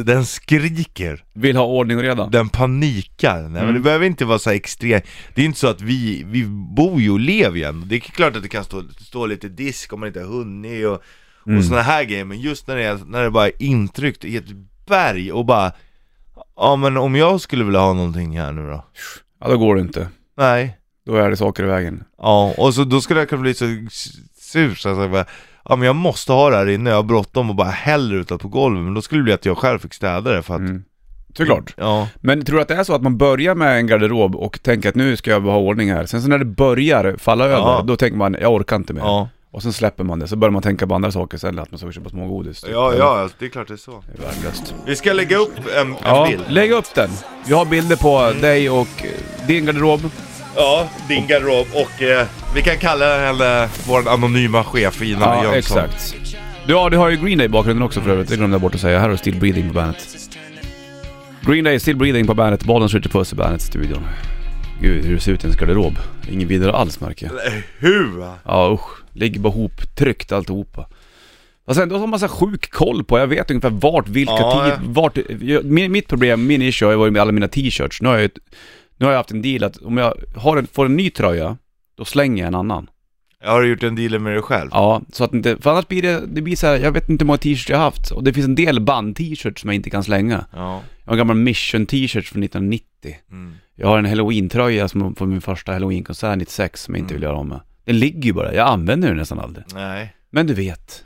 den 0.00 0.26
skriker, 0.26 1.24
Vill 1.34 1.56
ha 1.56 1.64
ordning 1.64 1.96
och 1.96 2.02
reda. 2.02 2.26
den 2.26 2.48
panikar. 2.48 3.40
Nej 3.42 3.50
men 3.50 3.62
Mm. 3.62 3.74
det 3.74 3.80
behöver 3.80 4.06
inte 4.06 4.24
vara 4.24 4.38
så 4.38 4.50
här 4.50 4.56
extremt, 4.56 5.04
det 5.34 5.40
är 5.42 5.46
inte 5.46 5.58
så 5.60 5.66
att 5.66 5.80
vi, 5.80 6.22
vi 6.26 6.44
bor 6.76 7.00
ju 7.00 7.10
och 7.10 7.20
lever 7.20 7.62
ändå. 7.68 7.86
Det 7.86 7.96
är 7.96 8.00
klart 8.00 8.36
att 8.36 8.42
det 8.42 8.48
kan 8.48 8.64
stå, 8.64 8.82
stå 9.00 9.26
lite 9.26 9.48
disk 9.48 9.92
om 9.92 10.00
man 10.00 10.06
inte 10.06 10.20
har 10.20 10.26
hunnit 10.26 10.86
och, 10.86 11.02
Mm. 11.46 11.58
och 11.58 11.64
såna 11.64 11.82
här 11.82 12.04
grejer, 12.04 12.24
men 12.24 12.40
just 12.40 12.66
när 12.66 12.76
det, 12.76 12.82
är, 12.84 12.98
när 13.06 13.22
det 13.22 13.30
bara 13.30 13.46
är 13.46 13.52
intryckt 13.62 14.24
i 14.24 14.36
ett 14.36 14.44
berg 14.86 15.32
och 15.32 15.44
bara 15.46 15.72
Ja 16.56 16.76
men 16.76 16.96
om 16.96 17.14
jag 17.14 17.40
skulle 17.40 17.64
vilja 17.64 17.80
ha 17.80 17.92
någonting 17.92 18.38
här 18.38 18.52
nu 18.52 18.66
då? 18.66 18.84
Ja, 19.40 19.48
då 19.48 19.58
går 19.58 19.74
det 19.74 19.80
inte. 19.80 20.08
Nej, 20.36 20.78
Då 21.06 21.16
är 21.16 21.30
det 21.30 21.36
saker 21.36 21.62
i 21.62 21.66
vägen. 21.66 22.04
Ja, 22.18 22.54
och 22.58 22.74
så 22.74 22.84
då 22.84 23.00
skulle 23.00 23.20
jag 23.20 23.28
kunna 23.28 23.42
bli 23.42 23.54
så 23.54 23.64
sur 24.40 24.74
så 24.74 24.88
att 24.88 24.98
jag 24.98 25.10
bara, 25.10 25.24
ja 25.64 25.76
men 25.76 25.86
jag 25.86 25.96
måste 25.96 26.32
ha 26.32 26.50
det 26.50 26.56
här 26.56 26.68
inne, 26.68 26.90
jag 26.90 26.96
har 26.96 27.02
bråttom 27.02 27.50
och 27.50 27.56
bara 27.56 27.68
häller 27.70 28.14
ut 28.16 28.28
det 28.28 28.38
på 28.38 28.48
golvet, 28.48 28.82
men 28.84 28.94
då 28.94 29.02
skulle 29.02 29.20
det 29.20 29.24
bli 29.24 29.32
att 29.32 29.46
jag 29.46 29.58
själv 29.58 29.78
fick 29.78 29.94
städa 29.94 30.30
det 30.32 30.42
för 30.42 30.54
att 30.54 30.60
Mm. 30.60 30.84
Såklart. 31.36 31.74
Ja, 31.76 32.08
Men 32.20 32.44
tror 32.44 32.56
du 32.56 32.62
att 32.62 32.68
det 32.68 32.74
är 32.74 32.84
så 32.84 32.94
att 32.94 33.02
man 33.02 33.16
börjar 33.18 33.54
med 33.54 33.76
en 33.76 33.86
garderob 33.86 34.36
och 34.36 34.62
tänker 34.62 34.88
att 34.88 34.94
nu 34.94 35.16
ska 35.16 35.30
jag 35.30 35.40
ha 35.40 35.56
ordning 35.58 35.92
här. 35.92 36.06
Sen 36.06 36.22
så 36.22 36.28
när 36.28 36.38
det 36.38 36.44
börjar 36.44 37.16
falla 37.18 37.44
över, 37.44 37.56
Ja. 37.56 37.82
då 37.86 37.96
tänker 37.96 38.16
man 38.18 38.36
jag 38.40 38.52
orkar 38.52 38.76
inte 38.76 38.92
mer. 38.92 39.00
ja, 39.00 39.28
Och 39.50 39.62
sen 39.62 39.72
släpper 39.72 40.04
man 40.04 40.18
det, 40.18 40.28
så 40.28 40.36
börjar 40.36 40.50
man 40.52 40.62
tänka 40.62 40.86
på 40.86 40.94
andra 40.94 41.10
saker 41.12 41.38
sen, 41.38 41.58
att 41.58 41.70
man 41.70 41.78
ska 41.78 41.92
köpa 41.92 42.08
smågodis. 42.10 42.60
typ. 42.60 42.70
ja, 42.72 42.94
ja, 42.98 43.28
det 43.38 43.44
är 43.44 43.48
klart 43.48 43.68
det 43.68 43.74
är 43.74 43.76
så 43.76 43.90
Det 44.16 44.22
är 44.22 44.26
värdelöst. 44.26 44.74
Vi 44.86 44.96
ska 44.96 45.12
lägga 45.12 45.36
upp 45.36 45.58
en, 45.80 45.88
en 45.88 45.96
Ja, 46.04 46.26
bild 46.30 46.42
lägg 46.48 46.70
upp 46.72 46.94
den. 46.94 47.10
Vi 47.46 47.54
har 47.54 47.64
bilder 47.64 47.96
på 47.96 48.32
dig 48.40 48.70
och 48.70 49.04
eh, 49.04 49.46
din 49.46 49.66
garderob. 49.66 50.00
Ja, 50.56 50.88
din 51.08 51.26
garderob 51.26 51.66
och 51.74 52.02
eh, 52.02 52.26
vi 52.54 52.62
kan 52.62 52.76
kalla 52.76 53.18
henne 53.18 53.68
vår 53.86 54.08
anonyma 54.08 54.64
chef 54.64 55.02
Ina 55.02 55.20
Ja, 55.20 55.54
Jönsson 55.54 55.78
exakt. 55.78 56.16
Du, 56.66 56.72
ja, 56.72 56.90
du 56.90 56.96
har 56.96 57.10
ju 57.10 57.16
Green 57.16 57.38
Day 57.38 57.46
i 57.46 57.48
bakgrunden 57.48 57.82
också 57.82 58.00
för 58.00 58.10
övrigt, 58.10 58.28
det 58.28 58.36
glömde 58.36 58.54
jag 58.54 58.60
bort 58.60 58.74
att 58.74 58.80
säga. 58.80 58.98
Här 58.98 59.04
har 59.04 59.10
du 59.10 59.16
Still 59.16 59.36
Breathing 59.40 59.68
på 59.68 59.74
bandet. 59.74 60.08
Green 61.46 61.64
Day, 61.64 61.80
Still 61.80 61.96
Breathing 61.96 62.26
på 62.26 62.34
bandet, 62.34 62.64
Bollens 62.64 62.94
Ritchie 62.94 63.12
Puss 63.12 63.32
i 63.32 63.36
bandet-studion. 63.36 64.02
Gud, 64.80 65.04
hur 65.04 65.14
det 65.14 65.20
ser 65.20 65.32
ut 65.32 65.40
i 65.40 65.46
ens 65.46 65.56
garderob. 65.56 65.94
Ingen 66.30 66.48
vidare 66.48 66.72
alls 66.72 67.00
märker 67.00 67.26
jag. 67.26 67.52
Hur? 67.78 68.24
Ja 68.44 68.72
usch, 68.74 69.02
ligger 69.12 69.40
bara 69.40 69.52
ihop, 69.52 69.96
tryckt 69.96 70.32
alltihopa. 70.32 70.88
Och 71.66 71.74
sen 71.74 71.88
då 71.88 71.98
har 71.98 72.06
man 72.06 72.18
så 72.18 72.26
här 72.26 72.32
sjuk 72.34 72.70
koll 72.70 73.04
på, 73.04 73.18
jag 73.18 73.26
vet 73.26 73.50
ungefär 73.50 73.70
vart, 73.70 74.08
vilka 74.08 74.32
Ja, 74.32 74.64
tid, 74.64 74.88
vart, 74.88 75.18
jag, 75.40 75.64
mitt 75.90 76.08
problem, 76.08 76.46
min 76.46 76.62
issue 76.62 76.86
har 76.86 76.92
ju 76.92 76.98
varit 76.98 77.12
med 77.12 77.22
alla 77.22 77.32
mina 77.32 77.48
t-shirts. 77.48 78.02
Nu 78.02 78.08
har 78.08 78.18
jag, 78.18 78.30
nu 78.96 79.06
har 79.06 79.12
jag 79.12 79.18
haft 79.18 79.30
en 79.30 79.42
deal 79.42 79.64
att 79.64 79.76
om 79.76 79.96
jag 79.96 80.14
har 80.36 80.56
en, 80.56 80.66
får 80.66 80.86
en 80.86 80.96
ny 80.96 81.10
tröja, 81.10 81.56
då 81.96 82.04
slänger 82.04 82.42
jag 82.42 82.48
en 82.48 82.54
annan. 82.54 82.90
Jag 83.44 83.50
har 83.50 83.62
du 83.62 83.68
gjort 83.68 83.82
en 83.82 83.94
deal 83.94 84.18
med 84.18 84.32
dig 84.32 84.42
själv? 84.42 84.70
Ja, 84.72 85.02
så 85.12 85.24
att 85.24 85.34
inte, 85.34 85.56
för 85.60 85.70
annars 85.70 85.88
blir 85.88 86.02
det, 86.02 86.22
det 86.26 86.42
blir 86.42 86.56
så 86.56 86.66
här, 86.66 86.78
jag 86.78 86.92
vet 86.92 87.08
inte 87.08 87.22
hur 87.22 87.26
många 87.26 87.38
t-shirts 87.38 87.70
jag 87.70 87.76
har 87.76 87.84
haft. 87.84 88.10
Och 88.10 88.24
det 88.24 88.32
finns 88.32 88.46
en 88.46 88.54
del 88.54 88.80
band-t-shirts 88.80 89.60
som 89.60 89.68
jag 89.70 89.74
inte 89.74 89.90
kan 89.90 90.04
slänga. 90.04 90.44
Ja, 90.52 90.80
Jag 91.04 91.06
har 91.10 91.12
en 91.12 91.18
gammal 91.18 91.36
Mission-t-shirt 91.36 92.24
från 92.28 92.42
1990. 92.42 93.16
mm. 93.30 93.54
Jag 93.74 93.88
har 93.88 93.98
en 93.98 94.06
halloween-tröja 94.06 94.88
som 94.88 95.14
från 95.14 95.28
min 95.30 95.40
första 95.40 95.72
halloween-konsert 95.72 96.38
96 96.38 96.82
som 96.82 96.94
jag 96.94 96.98
inte 97.02 97.14
Mm. 97.14 97.20
vill 97.20 97.22
göra 97.22 97.36
av 97.36 97.46
med. 97.46 97.60
Den 97.84 97.98
ligger 97.98 98.22
ju 98.22 98.32
bara, 98.32 98.54
jag 98.54 98.68
använder 98.68 99.08
den 99.08 99.16
nästan 99.16 99.38
aldrig. 99.38 99.64
nej 99.74 100.14
Men 100.30 100.46
du 100.46 100.54
vet. 100.54 101.04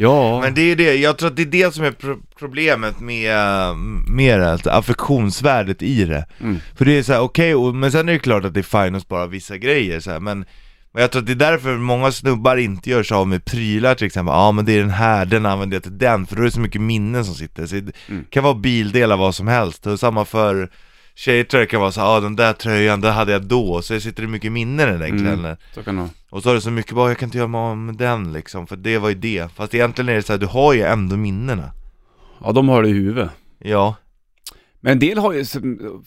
Ja. 0.00 0.40
Men 0.40 0.54
det 0.54 0.60
är 0.62 0.76
det, 0.76 0.94
jag 0.96 1.18
tror 1.18 1.30
att 1.30 1.36
det 1.36 1.42
är 1.42 1.46
det 1.46 1.74
som 1.74 1.84
är 1.84 1.90
pro- 1.92 2.22
problemet 2.38 3.00
med, 3.00 3.36
med 4.08 4.40
det, 4.40 4.52
alltså 4.52 4.70
affektionsvärdet 4.70 5.82
i 5.82 6.04
det 6.04 6.26
Mm. 6.40 6.58
För 6.76 6.84
det 6.84 6.98
är 6.98 7.02
så 7.02 7.12
här, 7.12 7.20
okej, 7.20 7.54
och 7.54 7.74
men 7.74 7.92
sen 7.92 8.08
är 8.08 8.12
det 8.12 8.18
klart 8.18 8.44
att 8.44 8.54
det 8.54 8.60
är 8.60 8.84
fine 8.84 8.94
att 8.94 9.02
spara 9.02 9.26
vissa 9.26 9.56
grejer 9.56 10.00
så 10.00 10.10
här, 10.10 10.20
men 10.20 10.44
men 10.92 11.00
jag 11.02 11.10
tror 11.10 11.20
att 11.22 11.26
det 11.26 11.32
är 11.32 11.50
därför 11.50 11.76
många 11.76 12.12
snubbar 12.12 12.56
inte 12.56 12.90
gör 12.90 13.02
sig 13.02 13.14
av 13.16 13.28
med 13.28 13.44
prylar 13.44 13.94
till 13.94 14.06
exempel, 14.06 14.32
ja 14.32 14.52
men 14.52 14.64
det 14.64 14.72
är 14.72 14.80
den 14.80 14.90
här, 14.90 15.24
den 15.24 15.46
använder 15.46 15.76
jag 15.76 15.82
till 15.82 15.98
den, 15.98 16.26
för 16.26 16.36
då 16.36 16.42
är 16.42 16.44
det 16.44 16.50
så 16.50 16.60
mycket 16.60 16.80
minnen 16.80 17.24
som 17.24 17.34
sitter, 17.34 17.66
så 17.66 17.74
det 17.74 17.92
Mm. 18.08 18.24
kan 18.30 18.44
vara 18.44 18.54
bildelar, 18.54 19.16
vad 19.16 19.34
som 19.34 19.48
helst, 19.48 19.86
och 19.86 20.00
samma 20.00 20.24
för 20.24 20.70
tjejer 21.14 21.44
tror 21.44 21.60
jag 21.62 21.70
kan 21.70 21.80
vara 21.80 21.92
så 21.92 22.00
ja 22.00 22.20
den 22.20 22.36
där 22.36 22.52
tröjan, 22.52 23.00
den 23.00 23.12
hade 23.12 23.32
jag 23.32 23.42
då, 23.42 23.82
så 23.82 23.94
det 23.94 24.00
sitter 24.00 24.22
det 24.22 24.28
mycket 24.28 24.52
minnen 24.52 24.88
i 24.88 24.92
den 24.98 25.02
Mm. 25.02 25.18
kvällen 25.24 25.56
Så 25.74 25.82
kan 25.82 25.96
det. 25.96 26.08
Och 26.30 26.42
så 26.42 26.48
har 26.48 26.54
du 26.54 26.60
så 26.60 26.70
mycket 26.70 26.94
bara, 26.94 27.08
jag 27.10 27.18
kan 27.18 27.26
inte 27.26 27.38
göra 27.38 27.48
mig 27.48 27.58
av 27.58 27.76
med 27.76 27.94
den 27.94 28.32
liksom, 28.32 28.66
för 28.66 28.76
det 28.76 28.98
var 28.98 29.08
ju 29.08 29.14
det 29.14 29.48
Fast 29.54 29.74
egentligen 29.74 30.08
är 30.08 30.14
det 30.14 30.22
så 30.22 30.32
här, 30.32 30.40
du 30.40 30.46
har 30.46 30.72
ju 30.74 30.82
ändå 30.82 31.16
minnena 31.16 31.70
Ja, 32.44 32.52
de 32.52 32.68
har 32.68 32.82
det 32.82 32.88
i 32.88 32.92
huvudet. 32.92 33.30
Ja, 33.58 33.94
Men 34.80 34.92
en 34.92 34.98
del 34.98 35.18
har 35.18 35.32
ju, 35.32 35.44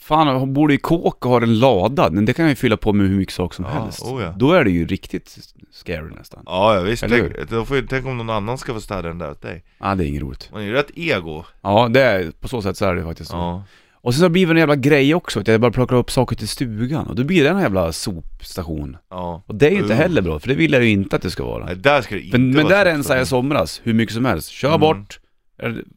fan, 0.00 0.52
bor 0.52 0.72
i 0.72 0.78
kåk 0.78 1.26
och 1.26 1.30
har 1.32 1.40
en 1.40 1.58
lada, 1.58 2.10
men 2.10 2.24
det 2.24 2.32
kan 2.32 2.44
jag 2.44 2.50
ju 2.50 2.56
fylla 2.56 2.76
på 2.76 2.92
med 2.92 3.08
hur 3.08 3.16
mycket 3.16 3.34
saker 3.34 3.54
som 3.56 3.64
Ja, 3.64 3.70
helst. 3.70 4.02
oh 4.02 4.22
ja. 4.22 4.34
Då 4.36 4.52
är 4.52 4.64
det 4.64 4.70
ju 4.70 4.86
riktigt 4.86 5.38
scary 5.72 6.10
nästan. 6.18 6.42
ja, 6.46 6.74
ja 6.74 6.80
visst, 6.80 7.02
Eller 7.02 7.32
tänk, 7.36 7.50
då 7.50 7.64
får, 7.64 7.76
ju- 7.76 7.86
tänk 7.86 8.06
om 8.06 8.16
någon 8.16 8.30
annan 8.30 8.58
ska 8.58 8.74
få 8.74 8.80
städa 8.80 9.02
den 9.02 9.18
där 9.18 9.30
åt 9.30 9.42
dig 9.42 9.64
Ja, 9.78 9.94
det 9.94 10.04
är 10.04 10.08
inget 10.08 10.22
roligt. 10.22 10.48
Man 10.52 10.60
är 10.62 10.66
ju 10.66 10.72
rätt 10.72 10.90
ego 10.94 11.44
Ja, 11.62 11.88
det 11.88 12.02
är, 12.02 12.30
på 12.30 12.48
så 12.48 12.62
sätt 12.62 12.76
så 12.76 12.84
är 12.84 12.94
det 12.94 13.04
faktiskt 13.04 13.30
så. 13.30 13.36
Ja, 13.36 13.62
Och 14.02 14.14
sen 14.14 14.20
så 14.20 14.28
blir 14.28 14.46
det 14.46 14.52
en 14.52 14.56
jävla 14.56 14.76
grej 14.76 15.14
också, 15.14 15.40
att 15.40 15.48
jag 15.48 15.60
bara 15.60 15.70
plockar 15.72 15.96
upp 15.96 16.10
saker 16.10 16.36
till 16.36 16.48
stugan 16.48 17.06
och 17.06 17.14
då 17.16 17.24
blir 17.24 17.44
det 17.44 17.50
en 17.50 17.60
jävla 17.60 17.92
sopstation. 17.92 18.96
Ja. 19.10 19.42
Och 19.46 19.54
det 19.54 19.66
är 19.66 19.70
ju 19.70 19.78
inte 19.78 19.94
heller 19.94 20.22
bra, 20.22 20.38
för 20.40 20.48
det 20.48 20.54
vill 20.54 20.72
jag 20.72 20.82
ju 20.84 20.90
inte 20.90 21.16
att 21.16 21.22
det 21.22 21.30
ska 21.30 21.44
vara. 21.44 21.64
Nej, 21.64 21.76
där 21.76 22.02
ska 22.02 22.14
det 22.14 22.20
inte 22.20 22.38
Men, 22.38 22.50
men 22.50 22.66
där 22.66 22.84
rensade 22.84 23.18
jag 23.18 23.24
i 23.24 23.26
somras, 23.28 23.80
hur 23.84 23.94
mycket 23.94 24.14
som 24.14 24.24
helst. 24.24 24.48
Kör 24.50 24.68
Mm. 24.68 24.80
bort. 24.80 25.20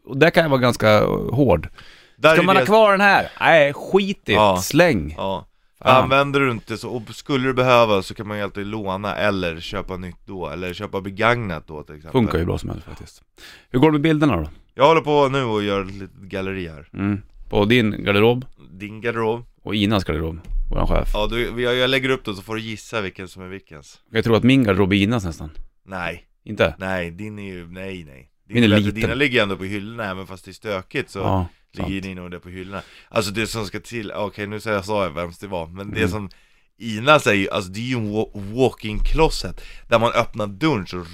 Och 0.05 0.17
där 0.17 0.29
kan 0.29 0.43
jag 0.43 0.49
vara 0.49 0.61
ganska 0.61 1.05
hård. 1.31 1.69
Där 2.17 2.33
Ska 2.33 2.41
är 2.41 2.45
man 2.45 2.55
det- 2.55 2.61
ha 2.61 2.65
kvar 2.65 2.91
den 2.91 3.01
här? 3.01 3.27
Nej, 3.39 3.73
skit 3.73 4.29
i 4.29 4.33
Ja. 4.33 4.57
Släng. 4.61 5.13
Ja. 5.17 5.47
Fan. 5.83 6.03
Använder 6.03 6.39
du 6.39 6.51
inte 6.51 6.77
så, 6.77 6.89
och 6.89 7.01
skulle 7.15 7.47
du 7.47 7.53
behöva 7.53 8.01
så 8.01 8.13
kan 8.13 8.27
man 8.27 8.37
ju 8.37 8.43
alltid 8.43 8.65
låna 8.65 9.15
eller 9.15 9.59
köpa 9.59 9.97
nytt 9.97 10.19
då, 10.25 10.47
eller 10.49 10.73
köpa 10.73 11.01
begagnat 11.01 11.67
då 11.67 11.83
till 11.83 11.95
exempel. 11.95 12.21
Funkar 12.21 12.37
ju 12.39 12.45
bra 12.45 12.57
som 12.57 12.69
helst 12.69 12.85
faktiskt. 12.85 13.21
Hur 13.69 13.79
går 13.79 13.87
det 13.87 13.91
med 13.91 14.01
bilderna 14.01 14.35
då? 14.37 14.49
Jag 14.75 14.87
håller 14.87 15.01
på 15.01 15.29
nu 15.29 15.43
och 15.43 15.63
gör 15.63 15.81
ett 15.81 15.93
litet 15.93 16.15
galleri 16.21 16.67
här. 16.67 16.87
Mm. 16.93 17.21
På 17.55 17.65
din 17.65 18.03
garderob 18.03 18.45
Din 18.71 19.01
garderob. 19.01 19.45
och 19.63 19.75
Inas 19.75 20.03
garderob, 20.03 20.39
våran 20.71 20.87
chef. 20.87 21.09
Ja, 21.13 21.27
du, 21.27 21.61
jag, 21.61 21.75
jag 21.75 21.89
lägger 21.89 22.09
upp 22.09 22.25
det 22.25 22.33
så 22.35 22.41
får 22.41 22.55
du 22.55 22.61
gissa 22.61 23.01
vilken 23.01 23.27
som 23.27 23.43
är 23.43 23.47
vilkens. 23.47 23.99
Jag 24.11 24.23
tror 24.23 24.35
att 24.37 24.43
min 24.43 24.63
garderob 24.63 24.93
är 24.93 24.97
Inas 24.97 25.25
nästan. 25.25 25.49
Nej, 25.85 26.25
Inte? 26.43 26.75
nej, 26.79 27.11
din 27.11 27.39
är 27.39 27.43
ju, 27.53 27.67
nej 27.67 28.03
nej. 28.03 28.31
Din 28.47 28.61
Min 28.61 28.63
är 28.63 28.67
liten. 28.79 28.93
Dina 29.01 29.13
ligger 29.13 29.43
ändå 29.43 29.57
på 29.57 29.63
hyllorna 29.63 30.05
även 30.09 30.27
fast 30.27 30.45
det 30.45 30.51
är 30.51 30.53
stökigt 30.53 31.09
så 31.09 31.19
Ja, 31.19 31.47
ligger 31.87 32.01
din 32.01 32.15
nog 32.17 32.31
där 32.31 32.39
på 32.39 32.49
hyllorna. 32.49 32.81
Alltså 33.09 33.31
det 33.31 33.47
som 33.47 33.65
ska 33.65 33.79
till, 33.79 34.11
okej 34.11 34.47
nu 34.47 34.59
säger 34.59 34.75
jag 34.77 34.85
sa 34.85 35.03
jag 35.03 35.11
vems 35.11 35.37
det 35.39 35.47
var, 35.47 35.67
men 35.67 35.91
det 35.91 35.97
Mm. 35.97 36.09
som 36.09 36.29
Ina 36.77 37.19
säger, 37.19 37.53
alltså 37.53 37.71
det 37.71 37.79
är 37.79 37.83
ju 37.83 37.95
en 37.95 38.11
wa- 38.13 38.53
walk-in 38.55 38.99
closet 38.99 39.61
Där 39.89 39.99
man 39.99 40.11
öppnar 40.11 40.47
dörren 40.47 40.87
så 40.87 41.05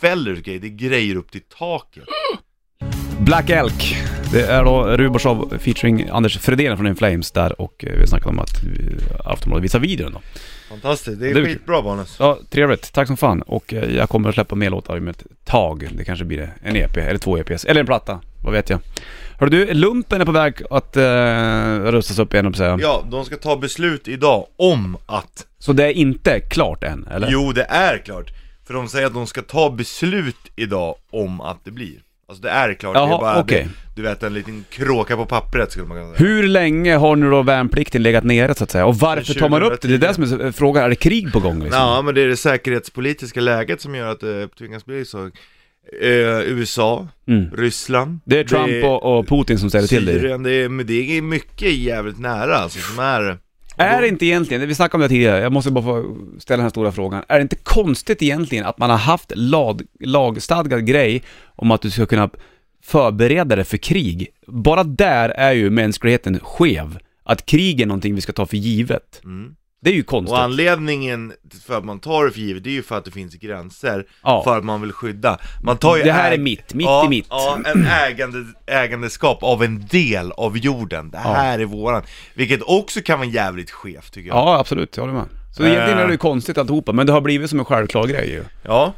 väller 0.00 0.34
grejer, 0.36 0.60
det 0.60 0.66
är 0.66 0.88
grejer 0.88 1.16
upp 1.16 1.30
till 1.30 1.40
taket 1.58 2.04
Black 3.28 3.50
Elk. 3.50 3.96
Det 4.32 4.42
är 4.42 4.64
då 4.64 4.86
Rubarsov 4.86 5.58
featuring 5.58 6.08
Anders 6.08 6.38
Fredén 6.38 6.76
från 6.76 6.86
In 6.86 6.96
Flames 6.96 7.30
där 7.30 7.60
och 7.60 7.84
eh, 7.84 7.98
vi 8.00 8.06
snackade 8.06 8.30
om 8.30 8.38
att 8.38 8.64
eh, 8.64 9.30
Aftonbladet 9.30 9.64
visar 9.64 9.78
videon 9.78 10.12
då. 10.12 10.20
Fantastiskt, 10.68 11.20
det 11.20 11.30
är 11.30 11.34
Det 11.34 11.44
skitbra 11.44 11.82
Bonus 11.82 12.16
Ja, 12.18 12.38
trevligt. 12.50 12.92
Tack 12.92 13.06
som 13.06 13.16
fan. 13.16 13.42
Och 13.42 13.74
eh, 13.74 13.96
jag 13.96 14.08
kommer 14.08 14.28
att 14.28 14.34
släppa 14.34 14.54
mer 14.54 14.70
låtar 14.70 14.96
om 14.96 15.08
ett 15.08 15.22
tag. 15.44 15.88
Det 15.92 16.04
kanske 16.04 16.24
blir 16.24 16.54
en 16.62 16.76
EP, 16.76 16.96
eller 16.96 17.18
två 17.18 17.38
EPs, 17.38 17.64
eller 17.64 17.80
en 17.80 17.86
platta. 17.86 18.20
Vad 18.44 18.52
vet 18.52 18.70
jag. 18.70 18.80
Hörru 19.38 19.50
du, 19.50 19.74
Lumpen 19.74 20.20
är 20.20 20.24
på 20.24 20.32
väg 20.32 20.54
att 20.70 20.96
uh, 20.96 21.92
rustas 21.92 22.18
upp 22.18 22.34
igen, 22.34 22.54
säga. 22.54 22.78
Ja, 22.80 23.04
de 23.10 23.24
ska 23.24 23.36
ta 23.36 23.56
beslut 23.56 24.08
idag 24.08 24.46
om 24.56 24.96
att 25.06 25.46
Så 25.58 25.72
det 25.72 25.84
är 25.84 25.92
inte 25.92 26.40
klart 26.40 26.84
än, 26.84 27.06
eller? 27.06 27.28
Jo, 27.30 27.52
det 27.52 27.64
är 27.64 27.98
klart 27.98 28.30
För 28.66 28.74
de 28.74 28.88
säger 28.88 29.06
att 29.06 29.14
de 29.14 29.26
ska 29.26 29.42
ta 29.42 29.70
beslut 29.70 30.52
idag 30.56 30.94
om 31.10 31.40
att 31.40 31.64
det 31.64 31.70
blir 31.70 31.94
Alltså 32.28 32.42
det 32.42 32.50
är 32.50 32.74
klart, 32.74 32.94
det 32.94 33.00
är 33.00 33.06
Jaha, 33.06 33.20
bara 33.20 33.40
okej. 33.40 33.68
det, 33.94 34.02
Du 34.02 34.02
vet 34.02 34.22
en 34.22 34.34
liten 34.34 34.64
kråka 34.70 35.16
på 35.16 35.26
pappret 35.26 35.72
skulle 35.72 35.86
man 35.86 35.96
kunna 35.96 36.14
säga 36.14 36.28
Hur 36.28 36.42
länge 36.48 36.96
har 36.96 37.16
nu 37.16 37.30
då 37.30 37.42
värnplikten 37.42 38.02
legat 38.02 38.24
nere 38.24 38.54
så 38.54 38.64
att 38.64 38.70
säga? 38.70 38.86
Och 38.86 38.96
varför 38.96 39.34
tar 39.34 39.48
man 39.48 39.62
upp 39.62 39.80
det? 39.80 39.88
Det 39.88 39.94
är 39.94 39.98
det 40.08 40.14
som 40.14 40.40
är 40.40 40.52
frågan. 40.52 40.84
Är 40.84 40.88
det 40.88 40.94
krig 40.94 41.32
på 41.32 41.40
gång 41.40 41.62
liksom? 41.62 41.80
Ja, 41.82 42.02
men 42.02 42.14
det 42.14 42.20
är 42.20 42.26
det 42.28 42.36
säkerhetspolitiska 42.36 43.40
läget 43.40 43.80
som 43.80 43.94
gör 43.94 44.12
att 44.12 44.20
det 44.20 44.48
tvingas 44.48 44.84
bli 44.86 45.04
så 45.04 45.24
eh, 46.02 46.40
USA, 46.46 47.08
Mm. 47.28 47.50
Ryssland 47.56 48.20
Det 48.24 48.38
är 48.38 48.44
Trump 48.44 48.84
och, 48.84 49.18
och 49.18 49.28
Putin 49.28 49.58
som 49.58 49.68
ställer 49.70 49.88
till 49.88 50.04
det. 50.06 50.12
Syrien, 50.12 50.42
det 50.42 50.52
är, 50.52 50.68
men 50.68 50.86
det 50.86 51.18
är 51.18 51.22
mycket 51.22 51.72
jävligt 51.72 52.18
nära 52.18 52.56
alltså 52.56 52.78
som 52.78 52.98
är 53.04 53.38
Är 53.78 54.02
det 54.02 54.08
inte 54.08 54.26
egentligen, 54.26 54.68
vi 54.68 54.74
snackade 54.74 54.96
om 55.04 55.08
det 55.08 55.14
tidigare, 55.14 55.40
jag 55.40 55.52
måste 55.52 55.70
bara 55.70 55.84
få 55.84 56.16
ställa 56.38 56.56
den 56.56 56.64
här 56.64 56.70
stora 56.70 56.92
frågan. 56.92 57.24
Är 57.28 57.36
det 57.36 57.42
inte 57.42 57.56
konstigt 57.56 58.22
egentligen 58.22 58.66
att 58.66 58.78
man 58.78 58.90
har 58.90 58.96
haft 58.96 59.32
lag, 59.36 59.82
lagstadgad 60.00 60.86
grej 60.86 61.22
om 61.46 61.70
att 61.70 61.82
du 61.82 61.90
ska 61.90 62.06
kunna 62.06 62.30
förbereda 62.82 63.56
dig 63.56 63.64
för 63.64 63.76
krig? 63.76 64.28
Bara 64.46 64.84
där 64.84 65.28
är 65.28 65.52
ju 65.52 65.70
mänskligheten 65.70 66.40
skev. 66.40 66.98
Att 67.24 67.46
krig 67.46 67.80
är 67.80 67.86
någonting 67.86 68.14
vi 68.14 68.20
ska 68.20 68.32
ta 68.32 68.46
för 68.46 68.56
givet. 68.56 69.20
mm. 69.24 69.54
Det 69.80 69.90
är 69.90 69.94
ju 69.94 70.02
konstigt. 70.02 70.32
Och 70.32 70.42
anledningen 70.42 71.32
för 71.66 71.78
att 71.78 71.84
man 71.84 72.00
tar 72.00 72.24
det 72.24 72.30
för 72.30 72.40
givet, 72.40 72.64
det 72.64 72.70
är 72.70 72.74
ju 72.74 72.82
för 72.82 72.98
att 72.98 73.04
det 73.04 73.10
finns 73.10 73.34
gränser 73.34 74.06
Ja. 74.22 74.44
För 74.44 74.58
att 74.58 74.64
man 74.64 74.80
vill 74.80 74.92
skydda 74.92 75.38
Man 75.62 75.76
tar 75.76 75.96
ju 75.96 76.02
Det 76.02 76.12
här 76.12 76.32
är 76.32 76.38
mitt, 76.38 76.74
mitt 76.74 76.84
ja, 76.86 77.04
är 77.04 77.08
mitt. 77.08 77.26
Ja, 77.30 77.58
en 77.64 77.86
ägande, 77.86 78.44
ägandeskap 78.66 79.42
av 79.42 79.62
en 79.62 79.86
del 79.86 80.32
av 80.32 80.58
jorden 80.58 81.10
Det 81.10 81.20
Ja. 81.24 81.32
här 81.32 81.58
är 81.58 81.64
våran 81.64 82.02
Vilket 82.34 82.62
också 82.62 83.00
kan 83.00 83.18
vara 83.18 83.28
jävligt 83.28 83.70
skevt 83.70 84.12
tycker 84.12 84.28
jag 84.28 84.36
Ja, 84.36 84.58
absolut, 84.58 84.96
jag 84.96 85.04
håller 85.04 85.14
med. 85.14 85.26
Så 85.56 85.62
Äh. 85.64 85.70
egentligen 85.72 85.98
är 85.98 86.06
det 86.06 86.12
ju 86.12 86.18
konstigt 86.18 86.58
alltihopa, 86.58 86.92
men 86.92 87.06
det 87.06 87.12
har 87.12 87.20
blivit 87.20 87.50
som 87.50 87.58
en 87.58 87.64
självklar 87.64 88.06
grej 88.06 88.30
ju. 88.30 88.44
Ja, 88.62 88.94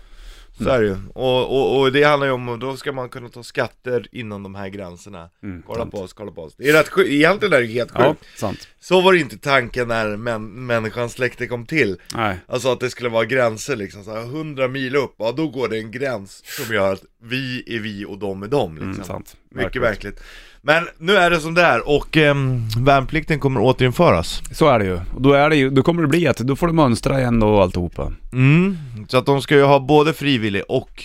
så 0.63 0.69
är 0.71 0.81
det 0.81 0.87
ju. 0.87 0.97
Och, 1.15 1.41
och, 1.57 1.81
och 1.81 1.93
det 1.93 2.03
handlar 2.03 2.27
ju 2.27 2.33
om, 2.33 2.59
då 2.61 2.77
ska 2.77 2.93
man 2.93 3.09
kunna 3.09 3.29
ta 3.29 3.43
skatter 3.43 4.07
inom 4.13 4.43
de 4.43 4.55
här 4.55 4.69
gränserna 4.69 5.31
Mm, 5.43 5.63
Kolla 5.67 5.79
sant. 5.79 5.91
på 5.93 5.99
oss, 5.99 6.13
kolla 6.13 6.33
på 6.33 6.43
oss 6.43 6.55
Det 6.57 6.69
är 6.69 6.73
rätt 6.73 6.89
sjukt, 6.89 7.11
egentligen 7.11 7.53
är 7.55 7.61
det 7.61 7.67
helt 7.67 7.91
sjukt 7.91 8.01
Ja, 8.05 8.17
sant. 8.37 8.69
Så 8.81 9.01
var 9.01 9.13
det 9.13 9.19
inte 9.19 9.39
tanken 9.39 9.89
när 9.89 10.17
män, 10.17 10.67
människans 10.67 11.13
släkte 11.13 11.47
kom 11.47 11.67
till 11.67 11.97
Nej. 12.15 12.37
Alltså 12.47 12.73
att 12.73 12.81
det 12.81 12.91
skulle 12.91 13.09
vara 13.09 13.25
gränser 13.25 13.77
liksom, 13.77 14.05
så 14.05 14.11
här, 14.15 14.21
100 14.23 14.69
mil 14.69 14.97
upp, 14.97 15.15
ja 15.19 15.33
då 15.33 15.49
går 15.49 15.69
det 15.69 15.79
en 15.79 15.91
gräns 15.91 16.43
som 16.45 16.75
gör 16.75 16.93
att 16.93 17.03
vi 17.23 17.63
är 17.77 17.81
vi 17.81 18.05
och 18.05 18.19
de 18.19 18.43
är 18.43 18.49
de 18.49 18.75
liksom 18.75 18.93
Mm, 18.93 19.05
sant. 19.05 19.37
Mycket 19.51 19.83
Verkligt. 19.83 20.21
Men 20.63 20.89
nu 20.99 21.17
är 21.17 21.31
det 21.31 21.41
som 21.41 21.55
det 21.55 21.63
är 21.63 21.89
och 21.89 22.17
ehm, 22.17 22.69
värnplikten 22.79 23.41
kommer 23.41 23.61
återinföras 23.61 24.43
Så 24.53 24.69
är 24.69 24.79
det 24.79 24.85
ju. 24.85 25.01
Och 25.15 25.23
då 25.23 25.33
är 25.33 25.51
det 25.51 25.57
ju, 25.57 25.71
då 25.71 25.83
kommer 25.83 26.03
det 26.03 26.09
bli 26.09 26.27
att, 26.27 26.37
då 26.37 26.57
får 26.57 26.67
du 26.67 26.73
mönstra 26.73 27.21
igen 27.21 27.43
och 27.43 27.63
alltihopa. 27.63 28.13
Mm, 28.33 28.77
så 29.09 29.19
att 29.19 29.27
de 29.27 29.43
ska 29.43 29.55
ju 29.57 29.63
ha 29.63 29.81
både 29.81 30.13
frivillig 30.13 30.63
och, 30.69 31.05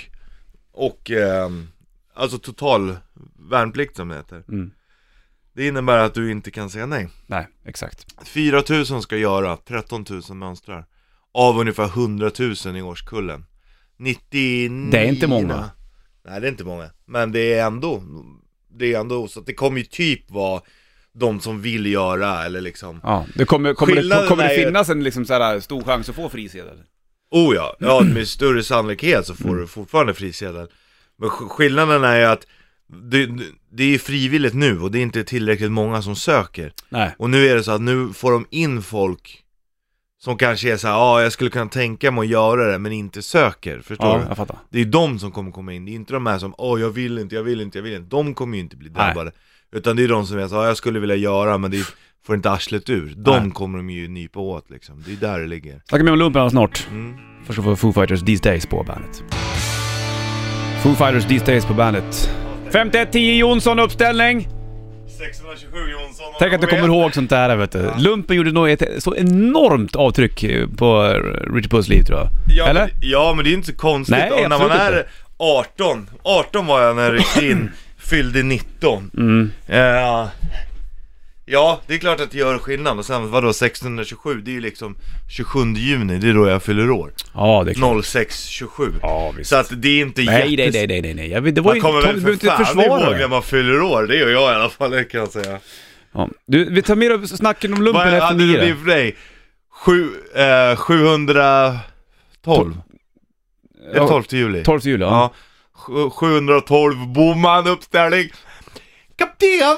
och 0.71 1.12
ehm, 1.12 1.67
alltså 2.13 2.38
total 2.38 2.97
värnplikt 3.49 3.95
som 3.95 4.10
det 4.10 4.15
heter 4.15 4.43
Mm. 4.49 4.71
Det 5.54 5.67
innebär 5.67 5.97
att 5.97 6.13
du 6.13 6.32
inte 6.32 6.51
kan 6.51 6.69
säga 6.69 6.86
nej 6.86 7.08
Nej, 7.28 7.47
exakt. 7.65 8.28
4000 8.28 9.01
ska 9.01 9.17
göra, 9.17 9.58
13 9.58 10.06
000 10.10 10.38
mönstrar 10.38 10.86
Av 11.34 11.60
ungefär 11.60 11.86
100 11.86 12.32
000 12.65 12.78
i 12.78 12.82
årskullen 12.82 13.45
99 13.97 14.89
Det 14.91 14.97
är 14.99 15.06
inte 15.06 15.28
många. 15.28 15.69
Nej 16.28 16.42
det 16.42 16.48
är 16.48 16.52
inte 16.52 16.64
många, 16.64 16.90
men 17.06 17.32
det 17.32 17.54
är 17.54 17.66
ändå 17.66 18.04
Det 18.78 18.94
är 18.94 19.00
ändå, 19.00 19.28
så 19.28 19.40
att 19.40 19.46
det 19.46 19.54
kommer 19.54 19.78
ju 19.78 19.84
typ 19.86 20.32
vara 20.32 20.62
de 21.14 21.40
som 21.40 21.62
vill 21.62 21.86
göra 21.86 22.46
eller 22.46 22.62
liksom. 22.62 23.00
Ja, 23.04 23.26
det 23.36 23.46
kommer, 23.46 23.74
kommer, 23.74 23.96
det, 23.96 24.28
kommer 24.28 24.44
det 24.48 24.56
ju- 24.56 24.66
finnas 24.66 24.90
en 24.90 25.04
liksom 25.04 25.26
så 25.26 25.34
här 25.34 25.60
stor 25.60 25.84
chans 25.84 26.10
att 26.10 26.16
få 26.16 26.30
frisedel? 26.30 26.78
Oh 27.32 27.56
ja, 27.56 27.76
ja 27.80 28.02
med 28.14 28.28
större 28.28 28.64
sannolikhet 28.64 29.26
så 29.28 29.36
får 29.36 29.56
du 29.56 29.68
fortfarande 29.68 30.14
frisedel. 30.14 30.68
Men 31.18 31.30
sk- 31.30 31.50
skillnaden 31.50 32.04
är 32.04 32.20
ju 32.20 32.26
att 32.26 32.48
det, 33.12 33.30
det 33.72 33.84
är 33.94 33.98
frivilligt 33.98 34.54
nu 34.54 34.80
och 34.80 34.92
det 34.92 34.98
är 35.00 35.02
inte 35.04 35.24
tillräckligt 35.24 35.72
många 35.72 36.02
som 36.02 36.16
söker. 36.16 36.74
Nej. 36.90 37.16
Och 37.18 37.30
nu 37.30 37.48
är 37.48 37.56
det 37.56 37.64
så 37.64 37.72
att 37.72 37.82
nu 37.82 38.14
får 38.14 38.32
de 38.32 38.46
in 38.50 38.82
folk 38.82 39.42
Som 40.26 40.38
kanske 40.38 40.74
är 40.74 40.78
så 40.78 40.88
här, 40.88 40.94
ja 40.94 41.00
ah, 41.00 41.22
jag 41.22 41.32
skulle 41.32 41.50
kunna 41.50 41.66
tänka 41.70 42.12
mig 42.12 42.22
att 42.22 42.28
göra 42.28 42.72
det 42.72 42.80
men 42.80 42.92
inte 42.92 43.22
söker, 43.22 43.80
förstår 43.80 44.08
Ja, 44.08 44.18
du? 44.18 44.24
jag 44.28 44.38
fattar. 44.38 44.58
Det 44.70 44.82
är 44.82 44.86
de 44.86 45.20
som 45.20 45.32
kommer 45.32 45.52
komma 45.52 45.74
in, 45.74 45.86
det 45.86 45.92
är 45.92 45.94
inte 45.94 46.14
de 46.14 46.26
här 46.26 46.38
som 46.40 46.56
åh 46.58 46.82
jag 46.82 46.90
vill 46.90 47.18
inte, 47.20 47.36
jag 47.36 47.44
vill 47.44 47.62
inte, 47.62 47.78
jag 47.78 47.84
vill 47.84 47.94
inte 47.94 48.08
De 48.10 48.34
kommer 48.34 48.56
ju 48.58 48.64
inte 48.64 48.78
bli 48.78 48.90
Nej. 48.90 49.06
drabbade 49.06 49.32
Utan 49.76 49.96
det 49.96 50.04
är 50.04 50.08
de 50.08 50.26
som 50.26 50.38
är 50.40 50.48
så 50.48 50.58
ah, 50.58 50.68
jag 50.68 50.78
skulle 50.78 51.00
vilja 51.00 51.16
göra 51.16 51.58
men 51.58 51.72
det 51.72 51.86
får 52.26 52.36
inte 52.36 52.52
arslet 52.52 52.90
ur 52.90 53.14
De 53.18 53.44
Nej. 53.44 53.52
kommer 53.52 53.78
de 53.78 53.90
ju 53.90 54.08
nypa 54.08 54.40
åt 54.40 54.70
liksom, 54.70 55.04
det 55.06 55.12
är 55.12 55.32
där 55.32 55.40
det 55.40 55.48
ligger 55.48 55.82
Snackar 55.86 56.04
mer 56.06 56.12
om 56.12 56.20
lumpen 56.20 56.50
snart. 56.50 56.88
mm. 56.92 57.16
Först 57.46 57.60
ska 57.62 57.70
vi 57.70 57.76
Foo 57.76 57.94
Fighters 57.94 58.24
These 58.26 58.44
Days 58.44 58.66
på 58.66 58.84
bandet. 58.84 59.24
Foo 60.84 60.96
Fighters 60.96 61.26
These 61.26 61.46
Days 61.46 61.66
på 61.66 61.74
bandet. 61.74 62.30
5110 62.72 63.20
Jonsson 63.38 63.80
uppställning! 63.80 64.55
627 65.17 65.78
Jonsson 65.91 66.25
Tänk 66.39 66.54
att 66.54 66.62
du 66.62 66.67
kommer 66.67 66.88
ihåg 66.88 67.13
sånt 67.13 67.30
där 67.30 67.56
vet 67.56 67.71
du. 67.71 67.91
Lumpen 67.97 68.36
gjorde 68.38 68.51
nog 68.51 68.69
ett 68.69 69.04
så 69.04 69.15
enormt 69.15 69.95
avtryck 69.95 70.45
på 70.78 71.04
Richard 71.54 71.71
Puss 71.71 71.88
liv 71.88 72.04
tror 72.04 72.19
jag. 72.19 72.28
ja, 72.58 72.65
Eller? 72.67 72.82
Men, 72.82 73.10
ja 73.10 73.34
men 73.36 73.45
det 73.45 73.51
är 73.51 73.54
inte 73.54 73.67
så 73.67 73.75
konstigt, 73.75 74.17
Nej, 74.17 74.32
och 74.32 74.49
när 74.49 74.60
man 74.60 74.71
är 74.71 74.88
inte. 74.97 75.06
18, 75.38 76.10
18 76.23 76.65
var 76.65 76.82
jag 76.82 76.95
när 76.95 77.04
jag 77.04 77.13
ryckte 77.13 77.45
in, 77.45 77.71
fyllde 77.97 78.43
19 78.43 79.12
Mm. 79.17 79.51
Eh, 79.67 80.28
Ja, 81.48 81.82
det 81.88 81.94
är 81.94 81.98
klart 81.98 82.20
att 82.20 82.32
det 82.32 82.38
gör 82.38 82.58
skillnad 82.58 83.00
och 83.00 83.06
sen 83.06 83.32
vadå 83.32 83.50
1627, 83.50 84.42
det 84.42 84.52
är 84.52 84.54
ju 84.54 84.62
liksom 84.62 84.96
27 85.30 85.60
juni, 85.76 86.18
det 86.18 86.30
är 86.30 86.34
då 86.34 86.48
jag 86.48 86.64
fyller 86.64 86.92
år 86.92 87.12
Ja, 87.34 87.62
det 87.66 87.72
är 87.72 87.74
klart. 87.76 88.06
0627 88.06 88.94
Ja, 89.02 89.34
visst. 89.38 89.50
Så 89.50 89.56
att 89.56 89.68
det 89.82 89.88
är 89.90 90.02
inte 90.02 90.22
Nej, 90.24 90.56
jättes... 90.56 90.74
nej, 90.76 90.88
nej, 90.88 91.02
nej, 91.02 91.14
nej. 91.14 91.30
Jag 91.32 91.42
vet, 91.42 91.56
det 91.56 91.62
var 91.62 91.70
Man 91.72 91.76
ju... 91.76 91.82
kommer 91.82 92.02
väl 92.02 92.22
för 92.22 92.48
fan 92.48 92.66
försvara 92.66 92.86
ihåg 92.86 93.12
när 93.12 93.20
det. 93.20 93.28
man 93.28 93.44
fyller 93.44 93.82
år, 93.82 94.04
det 94.08 94.16
gör 94.16 94.30
jag 94.30 94.52
i 94.52 94.56
alla 94.56 94.70
fall, 94.70 94.92
det 94.92 95.04
kan 95.04 95.20
jag 95.20 95.30
säga 95.32 95.60
Ja. 96.14 96.30
Du, 96.48 96.70
vi 96.70 96.82
tar 96.82 96.96
med 96.96 97.12
upp 97.12 97.28
snacken 97.28 97.74
om 97.74 97.82
lumpen 97.84 98.04
Vad 98.06 98.14
efter 98.14 98.22
hade 98.28 98.40
det 98.40 98.46
nio. 98.46 98.58
blivit 98.60 98.80
för 98.80 98.86
dig? 98.88 99.16
Sju, 99.72 100.10
eh, 100.36 100.76
712? 100.76 101.82
Är 103.88 103.94
det 103.94 103.98
Ja, 103.98 104.08
12 104.08 104.24
juli? 104.30 104.64
12 104.64 104.82
juli, 104.84 105.04
ja. 105.04 105.10
Ja, 105.10 105.34
Sju- 105.74 106.10
712 106.10 107.08
Boman 107.08 107.68
uppställning 107.68 108.30
Kapten! 109.18 109.78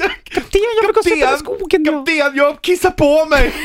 Kapten, 0.30 0.60
jag 0.62 0.86
vill 0.86 0.92
gå 0.94 0.98
och 0.98 1.04
sitta 1.04 1.34
i 1.34 1.38
skogen 1.38 1.84
ja. 1.84 1.92
Kapten, 1.92 2.36
jag 2.36 2.62
kissar 2.62 2.90
på 2.90 3.26
mig! 3.26 3.52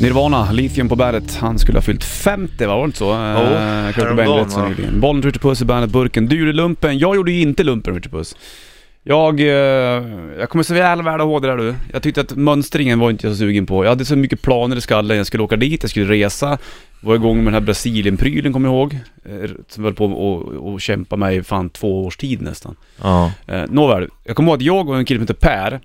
Nirvana, 0.00 0.52
Lithium 0.52 0.88
på 0.88 0.96
bandet. 0.96 1.36
Han 1.36 1.58
skulle 1.58 1.78
ha 1.78 1.82
fyllt 1.82 2.04
50 2.04 2.66
va? 2.66 2.74
Var 2.74 2.82
det 2.82 2.86
inte 2.86 2.98
så? 2.98 3.04
Cobain 3.04 3.92
häromdagen, 3.94 4.48
va? 4.48 4.68
nyligen. 4.68 5.00
Bollen 5.00 5.22
Richard 5.22 5.42
Puss 5.42 5.62
i 5.62 5.64
bandet 5.64 5.90
Burken. 5.90 6.26
Du 6.26 6.38
gjorde 6.38 6.52
lumpen, 6.52 6.98
jag 6.98 7.16
gjorde 7.16 7.32
ju 7.32 7.40
inte 7.40 7.64
lumpen 7.64 7.94
Richard 7.94 8.12
Puss. 8.12 8.36
Jag, 9.08 9.40
eh, 9.40 9.46
jag 10.38 10.48
kommer 10.50 10.62
så 10.62 10.74
jävla 10.74 11.04
väl 11.12 11.20
ihåg 11.20 11.42
det 11.42 11.48
där 11.48 11.56
du. 11.56 11.74
Jag 11.92 12.02
tyckte 12.02 12.20
att 12.20 12.36
mönstringen 12.36 12.98
var 12.98 13.10
inte 13.10 13.26
jag 13.26 13.34
så 13.36 13.38
sugen 13.38 13.66
på. 13.66 13.84
Jag 13.84 13.88
hade 13.90 14.04
så 14.04 14.16
mycket 14.16 14.42
planer 14.42 14.76
i 14.76 14.80
skallen. 14.80 15.16
Jag 15.16 15.26
skulle 15.26 15.42
åka 15.42 15.56
dit, 15.56 15.82
jag 15.82 15.90
skulle 15.90 16.12
resa. 16.12 16.58
Var 17.02 17.14
igång 17.14 17.36
med 17.36 17.46
den 17.46 17.54
här 17.54 17.60
Brasilien-prylen 17.60 18.52
kommer 18.52 18.68
jag 18.68 18.74
ihåg. 18.74 18.98
Eh, 19.24 19.50
Som 19.68 19.84
höll 19.84 19.94
på 19.94 20.04
och, 20.06 20.42
och 20.72 20.80
kämpa 20.80 21.16
med 21.16 21.34
i 21.36 21.42
fan 21.42 21.70
två 21.70 22.04
års 22.04 22.16
tid 22.16 22.42
nästan. 22.42 22.76
Ja. 23.02 23.32
Eh, 23.46 23.62
Nåväl, 23.68 24.08
jag 24.24 24.36
kommer 24.36 24.50
ihåg 24.50 24.56
att 24.58 24.62
jag 24.64 24.88
och 24.88 24.96
en 24.98 25.04
kille 25.04 25.18
som 25.18 25.22
heter 25.22 25.34
Per 25.48 25.80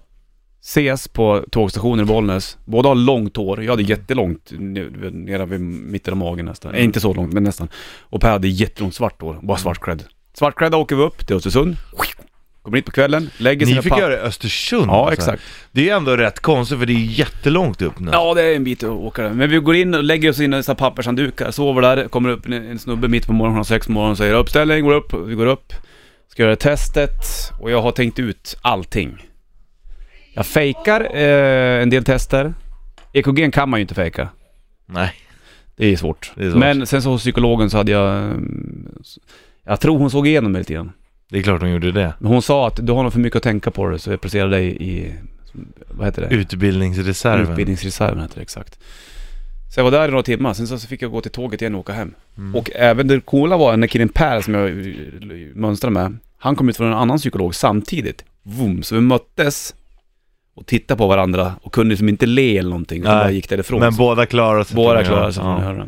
ses 0.61 1.07
på 1.07 1.43
tågstationen 1.51 2.05
i 2.05 2.07
Bollnäs. 2.07 2.57
Båda 2.65 2.89
har 2.89 2.95
långt 2.95 3.37
hår. 3.37 3.63
Jag 3.63 3.71
hade 3.71 3.83
jättelångt 3.83 4.51
ne- 4.51 5.11
nere 5.11 5.45
vid 5.45 5.59
mitten 5.61 6.11
av 6.13 6.17
magen 6.17 6.45
nästan. 6.45 6.75
Eh, 6.75 6.83
inte 6.83 6.99
så 6.99 7.13
långt, 7.13 7.33
men 7.33 7.43
nästan. 7.43 7.67
Och 8.01 8.21
Per 8.21 8.29
hade 8.31 8.47
jättelångt 8.47 8.95
svart 8.95 9.21
hår. 9.21 9.39
Bara 9.41 9.57
svartklädd. 9.57 10.03
Svartklädda 10.33 10.77
åker 10.77 10.95
vi 10.95 11.03
upp 11.03 11.27
till 11.27 11.35
Östersund. 11.35 11.75
Kommer 12.63 12.77
hit 12.77 12.85
på 12.85 12.91
kvällen, 12.91 13.29
lägger 13.37 13.65
Ni 13.65 13.71
sina 13.71 13.81
fick 13.81 13.91
papp- 13.91 13.99
göra 13.99 14.09
det 14.15 14.17
i 14.17 14.21
Östersund 14.21 14.91
Ja, 14.91 15.05
alltså. 15.09 15.13
exakt. 15.21 15.43
Det 15.71 15.89
är 15.89 15.95
ändå 15.95 16.17
rätt 16.17 16.39
konstigt 16.39 16.79
för 16.79 16.85
det 16.85 16.93
är 16.93 17.19
jättelångt 17.19 17.81
upp 17.81 17.99
nu. 17.99 18.09
Ja, 18.13 18.33
det 18.33 18.41
är 18.41 18.55
en 18.55 18.63
bit 18.63 18.83
att 18.83 18.89
åka 18.89 19.21
där. 19.23 19.29
Men 19.29 19.49
vi 19.49 19.57
går 19.57 19.75
in 19.75 19.93
och 19.95 20.03
lägger 20.03 20.29
oss 20.29 20.39
in 20.39 20.53
i 20.53 20.57
dessa 20.57 20.75
pappershanddukar, 20.75 21.51
sover 21.51 21.81
där, 21.81 22.07
kommer 22.07 22.29
upp 22.29 22.45
en, 22.45 22.53
en 22.53 22.79
snubbe 22.79 23.07
mitt 23.07 23.27
på 23.27 23.33
morgonen, 23.33 23.65
sex 23.65 23.85
på 23.85 23.91
morgonen 23.91 24.11
och 24.11 24.17
säger 24.17 24.33
uppställning, 24.33 24.83
går 24.85 24.93
upp, 24.93 25.13
vi 25.27 25.35
går 25.35 25.45
upp, 25.45 25.73
ska 26.27 26.43
göra 26.43 26.55
testet 26.55 27.11
och 27.61 27.71
jag 27.71 27.81
har 27.81 27.91
tänkt 27.91 28.19
ut 28.19 28.57
allting. 28.61 29.17
Jag 30.33 30.45
fejkar 30.45 31.01
eh, 31.15 31.81
en 31.81 31.89
del 31.89 32.03
tester. 32.03 32.53
EKG 33.13 33.53
kan 33.53 33.69
man 33.69 33.79
ju 33.79 33.81
inte 33.81 33.95
fejka. 33.95 34.29
Nej. 34.85 35.13
Det 35.75 35.85
är 35.87 35.95
svårt. 35.95 36.31
Det 36.35 36.45
är 36.45 36.49
svårt. 36.49 36.59
Men 36.59 36.87
sen 36.87 37.01
så 37.01 37.09
hos 37.09 37.21
psykologen 37.21 37.69
så 37.69 37.77
hade 37.77 37.91
jag... 37.91 38.17
mm, 38.17 38.87
Jag 39.65 39.79
tror 39.79 39.97
hon 39.99 40.09
såg 40.11 40.27
igenom 40.27 40.51
mig 40.51 40.59
lite 40.59 40.73
grann. 40.73 40.91
Det 41.33 41.39
är 41.39 41.43
klart 41.43 41.61
de 41.61 41.69
gjorde 41.69 41.91
det. 41.91 42.13
Men 42.19 42.31
hon 42.31 42.41
sa 42.41 42.67
att 42.67 42.85
du 42.85 42.91
har 42.91 43.03
nog 43.03 43.13
för 43.13 43.19
mycket 43.19 43.37
att 43.37 43.43
tänka 43.43 43.71
på 43.71 43.87
det 43.89 43.99
så 43.99 44.11
jag 44.11 44.21
placerar 44.21 44.49
dig 44.49 44.77
i... 44.83 45.13
Vad 45.89 46.07
heter 46.07 46.21
det? 46.21 46.35
Utbildningsreserven. 46.35 47.49
Utbildningsreserven 47.49 48.21
heter 48.21 48.35
det 48.35 48.41
exakt. 48.41 48.79
Så 49.73 49.79
jag 49.79 49.83
var 49.83 49.91
där 49.91 50.07
i 50.07 50.11
några 50.11 50.23
timmar, 50.23 50.53
sen 50.53 50.67
så 50.67 50.87
fick 50.87 51.01
jag 51.01 51.11
gå 51.11 51.21
till 51.21 51.31
tåget 51.31 51.61
igen 51.61 51.75
och 51.75 51.79
åka 51.81 51.93
hem. 51.93 52.13
Mm. 52.37 52.55
Och 52.55 52.71
även 52.75 53.07
det 53.07 53.19
coola 53.19 53.57
var, 53.57 53.71
den 53.71 53.79
där 53.79 53.87
killen 53.87 54.09
Per 54.09 54.41
som 54.41 54.53
jag 54.53 54.95
mönstrade 55.55 55.93
med, 55.93 56.17
han 56.37 56.55
kom 56.55 56.69
ut 56.69 56.77
från 56.77 56.87
en 56.87 56.93
annan 56.93 57.17
psykolog 57.17 57.55
samtidigt. 57.55 58.25
Vroom, 58.43 58.83
så 58.83 58.95
vi 58.95 59.01
möttes 59.01 59.75
och 60.55 60.65
tittade 60.65 60.97
på 60.97 61.07
varandra 61.07 61.53
och 61.61 61.73
kunde 61.73 61.89
liksom 61.89 62.09
inte 62.09 62.25
le 62.25 62.57
eller 62.57 62.69
någonting, 62.69 63.01
utan 63.01 63.15
Nej, 63.15 63.23
bara 63.23 63.31
gick 63.31 63.49
därifrån. 63.49 63.79
Men 63.79 63.93
Så 63.93 63.97
båda 63.97 64.25
klarade 64.25 64.65
sig. 64.65 64.75
båda 64.75 65.03
klarade 65.03 65.33
sig 65.33 65.43
från 65.43 65.77
ja. 65.77 65.85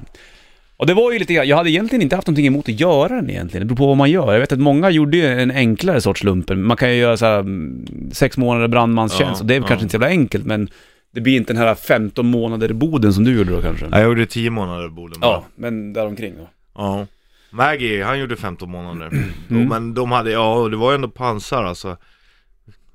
Och 0.78 0.86
det 0.88 0.94
var 0.94 1.12
ju 1.12 1.20
lite 1.20 1.34
grann- 1.34 1.48
jag 1.48 1.58
hade 1.58 1.70
egentligen 1.70 2.02
inte 2.02 2.16
haft 2.16 2.28
någonting 2.28 2.48
emot 2.48 2.70
att 2.70 2.80
göra 2.80 3.16
den 3.16 3.30
egentligen, 3.30 3.68
det 3.68 3.74
beror 3.74 3.78
på 3.78 3.88
vad 3.88 3.98
man 3.98 4.12
gör. 4.12 4.34
Jag 4.34 4.40
vet 4.40 4.52
att 4.52 4.60
många 4.60 4.90
gjorde 4.90 5.18
ju 5.18 5.26
en 5.26 5.52
enklare 5.52 6.02
sorts 6.02 6.24
lumpen. 6.24 6.64
Man 6.64 6.78
kan 6.78 6.90
ju 6.90 6.96
göra 6.96 7.18
så 7.18 7.26
här 7.26 7.40
mm, 7.40 7.86
sex 8.12 8.38
månader 8.38 8.68
brandmanstjänst 8.68 9.40
Ja, 9.40 9.44
och 9.44 9.46
det 9.46 9.56
är 9.56 9.60
ja. 9.60 9.68
kanske 9.68 9.84
inte 9.84 9.92
så 9.92 9.96
jävla 9.96 10.08
enkelt 10.08 10.46
men 10.46 10.70
det 11.14 11.22
blir 11.22 11.36
inte 11.38 11.54
den 11.54 11.62
här 11.62 11.76
15 11.76 12.26
månader 12.26 12.72
i 12.72 12.74
Boden 12.74 13.14
som 13.14 13.24
du 13.24 13.38
gjorde 13.38 13.52
då 13.52 13.62
kanske. 13.62 13.86
Ja, 13.92 14.00
Jag 14.00 14.08
gjorde 14.08 14.26
10 14.26 14.50
månader 14.50 14.86
i 14.86 14.90
Boden 14.90 15.20
bara. 15.20 15.32
Ja, 15.32 15.46
men 15.56 15.94
däromkring 15.94 16.34
då. 16.38 16.50
Ja. 16.76 17.08
Maggie, 17.52 18.04
han 18.04 18.20
gjorde 18.20 18.36
15 18.36 18.70
månader. 18.72 19.08
Mm. 19.50 19.68
Men 19.70 19.94
de 19.94 20.12
hade, 20.12 20.32
ja 20.32 20.68
det 20.72 20.78
var 20.78 20.92
ju 20.92 20.96
ändå 20.96 21.08
pansar 21.08 21.64
alltså. 21.64 21.98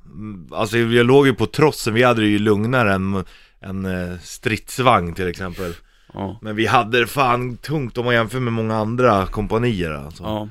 Mm, 0.04 0.46
Alltså 0.52 0.78
jag 0.78 1.06
låg 1.06 1.26
ju 1.26 1.34
på 1.34 1.46
trossen, 1.46 1.94
vi 1.94 2.02
hade 2.02 2.20
det 2.20 2.28
ju 2.28 2.38
lugnare 2.38 2.94
än 2.94 3.24
en 3.60 3.84
eh, 3.84 4.16
stridsvagn 4.22 5.14
till 5.14 5.28
exempel. 5.28 5.72
Ja. 6.14 6.38
Men 6.42 6.56
vi 6.56 6.66
hade 6.66 7.00
det 7.00 7.06
fan 7.06 7.56
tungt 7.56 7.98
om 7.98 8.04
man 8.04 8.14
jämför 8.14 8.40
med 8.40 8.52
många 8.52 8.76
andra 8.76 9.26
kompanier 9.26 9.90
alltså. 9.90 10.22
Ja. 10.22 10.48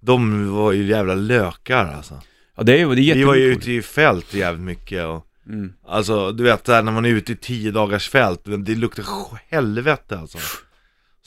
De 0.00 0.50
var 0.54 0.72
ju 0.72 0.84
jävla 0.86 1.14
lökar 1.14 1.86
alltså. 1.86 2.14
Ja 2.56 2.62
det 2.62 2.80
är 2.80 2.94
det 2.94 3.02
är 3.02 3.14
Vi 3.14 3.24
var 3.24 3.34
ju 3.34 3.44
ute 3.44 3.72
i 3.72 3.82
fält 3.82 4.34
jävligt 4.34 4.64
mycket 4.64 5.04
och 5.06 5.26
Mm. 5.46 5.72
Alltså 5.88 6.32
du 6.32 6.44
vet 6.44 6.64
där 6.64 6.82
när 6.82 6.92
man 6.92 7.04
är 7.04 7.08
ute 7.08 7.32
i 7.32 7.36
10 7.36 7.70
dagars 7.70 8.08
fält, 8.08 8.40
det 8.58 8.74
luktar 8.74 9.04
helvete 9.50 10.18
alltså. 10.18 10.38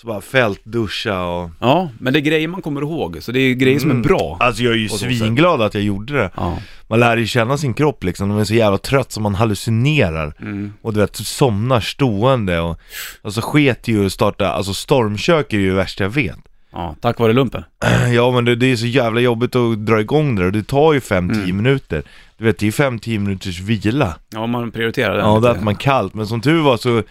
Så 0.02 0.08
bara 0.08 0.22
fältduscha 0.22 1.24
och 1.26 1.50
Ja, 1.60 1.90
men 2.00 2.14
det 2.14 2.20
är 2.20 2.22
grejer 2.22 2.48
man 2.48 2.62
kommer 2.62 2.82
ihåg, 2.82 3.18
så 3.22 3.32
det 3.32 3.40
är 3.40 3.54
grejer 3.54 3.80
som 3.80 3.90
är 3.90 3.94
Mm. 3.94 4.02
bra. 4.08 4.38
Alltså 4.40 4.64
jag 4.64 4.74
är 4.74 4.78
ju 4.78 4.90
svinglad 4.90 5.62
att 5.62 5.74
jag 5.74 5.84
gjorde 5.84 6.14
det. 6.14 6.32
Ja. 6.36 6.58
Man 6.88 7.00
lär 7.00 7.18
ju 7.18 7.28
känna 7.28 7.58
sin 7.58 7.74
kropp 7.74 8.04
liksom, 8.04 8.28
man 8.30 8.40
är 8.40 8.44
så 8.46 8.54
jävla 8.54 8.78
trött 8.78 9.12
så 9.12 9.20
man 9.22 9.36
hallucinerar. 9.36 10.34
Mm. 10.40 10.74
Och 10.82 10.94
du 10.94 11.00
vet, 11.00 11.16
somnar 11.16 11.80
stående 11.80 12.60
och 12.60 12.80
Alltså 13.22 13.42
sket 13.44 13.88
ju 13.88 14.06
att 14.06 14.12
starta, 14.12 14.52
alltså 14.52 14.74
stormkök 14.74 15.54
är 15.54 15.58
ju 15.58 15.70
det 15.70 15.76
värsta 15.76 16.04
jag 16.04 16.10
vet. 16.12 16.36
ja, 16.72 16.96
tack 17.02 17.20
vare 17.20 17.34
lumpen. 17.34 17.64
Ja 18.16 18.32
men 18.32 18.46
det, 18.46 18.56
det 18.56 18.66
är 18.72 18.76
så 18.76 18.86
jävla 18.86 19.22
jobbigt 19.22 19.56
att 19.56 19.86
dra 19.86 20.00
igång 20.00 20.36
det 20.36 20.42
där 20.42 20.46
och 20.48 20.52
det 20.54 20.64
tar 20.64 20.94
ju 20.94 21.00
5-10 21.00 21.34
Mm. 21.44 21.58
minuter. 21.58 22.04
Du 22.38 22.46
vet, 22.46 22.60
det 22.60 22.68
är 22.68 22.72
5-10 22.72 23.20
minuters 23.20 23.60
vila. 23.60 24.16
Ja, 24.34 24.48
man 24.48 24.72
prioriterar 24.72 25.16
den 25.18 25.26
Ja, 25.26 25.40
då 25.40 25.48
äter 25.48 25.62
man 25.64 25.76
kallt, 25.76 26.14
men 26.14 26.28
som 26.28 26.42
tur 26.42 26.62
var 26.62 26.78
så 26.78 27.04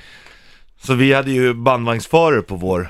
Så 0.81 0.95
vi 0.95 1.13
hade 1.13 1.31
ju 1.31 1.55
bandvagnsförare 1.55 2.43
på 2.43 2.57
vår, 2.57 2.89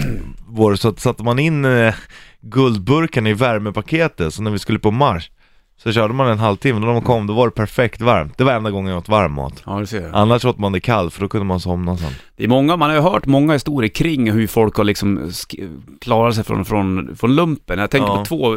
vår 0.46 0.76
så 0.76 0.88
att 0.88 1.00
satte 1.00 1.22
man 1.24 1.38
in 1.38 1.64
eh, 1.64 1.94
guldburkarna 2.40 3.28
i 3.30 3.32
värmepaketet, 3.32 4.34
så 4.34 4.42
när 4.42 4.50
vi 4.50 4.58
skulle 4.58 4.78
på 4.78 4.90
marsch 4.90 5.30
Så 5.78 5.92
körde 5.92 6.14
man 6.14 6.28
en 6.28 6.38
halvtimme, 6.38 6.80
när 6.80 6.86
man 6.86 7.02
kom 7.02 7.26
då 7.26 7.34
var 7.34 7.46
det 7.46 7.50
perfekt 7.54 8.00
varmt 8.00 8.38
Det 8.38 8.44
var 8.44 8.52
enda 8.52 8.70
gången 8.70 8.90
jag 8.90 8.98
åt 8.98 9.08
varm 9.08 9.32
mat 9.32 9.62
Ja, 9.66 9.80
du 9.80 9.86
ser. 9.86 10.10
Annars 10.12 10.44
åt 10.44 10.58
man 10.58 10.72
det 10.72 10.80
kallt, 10.80 11.14
för 11.14 11.20
då 11.20 11.28
kunde 11.28 11.44
man 11.46 11.60
somna 11.60 11.96
sen 11.96 12.10
Det 12.36 12.44
är 12.44 12.48
många, 12.48 12.76
man 12.76 12.88
har 12.90 12.96
ju 12.96 13.02
hört 13.02 13.26
många 13.26 13.52
historier 13.52 13.88
kring 13.88 14.30
hur 14.32 14.46
folk 14.46 14.76
har 14.76 14.84
liksom 14.84 15.18
sk- 15.18 15.82
klarat 16.00 16.34
sig 16.34 16.44
från, 16.44 16.64
från, 16.64 17.16
från 17.16 17.34
lumpen. 17.36 17.78
Jag 17.78 17.90
tänker 17.90 18.08
Ja. 18.08 18.16
på 18.18 18.24
två 18.24 18.56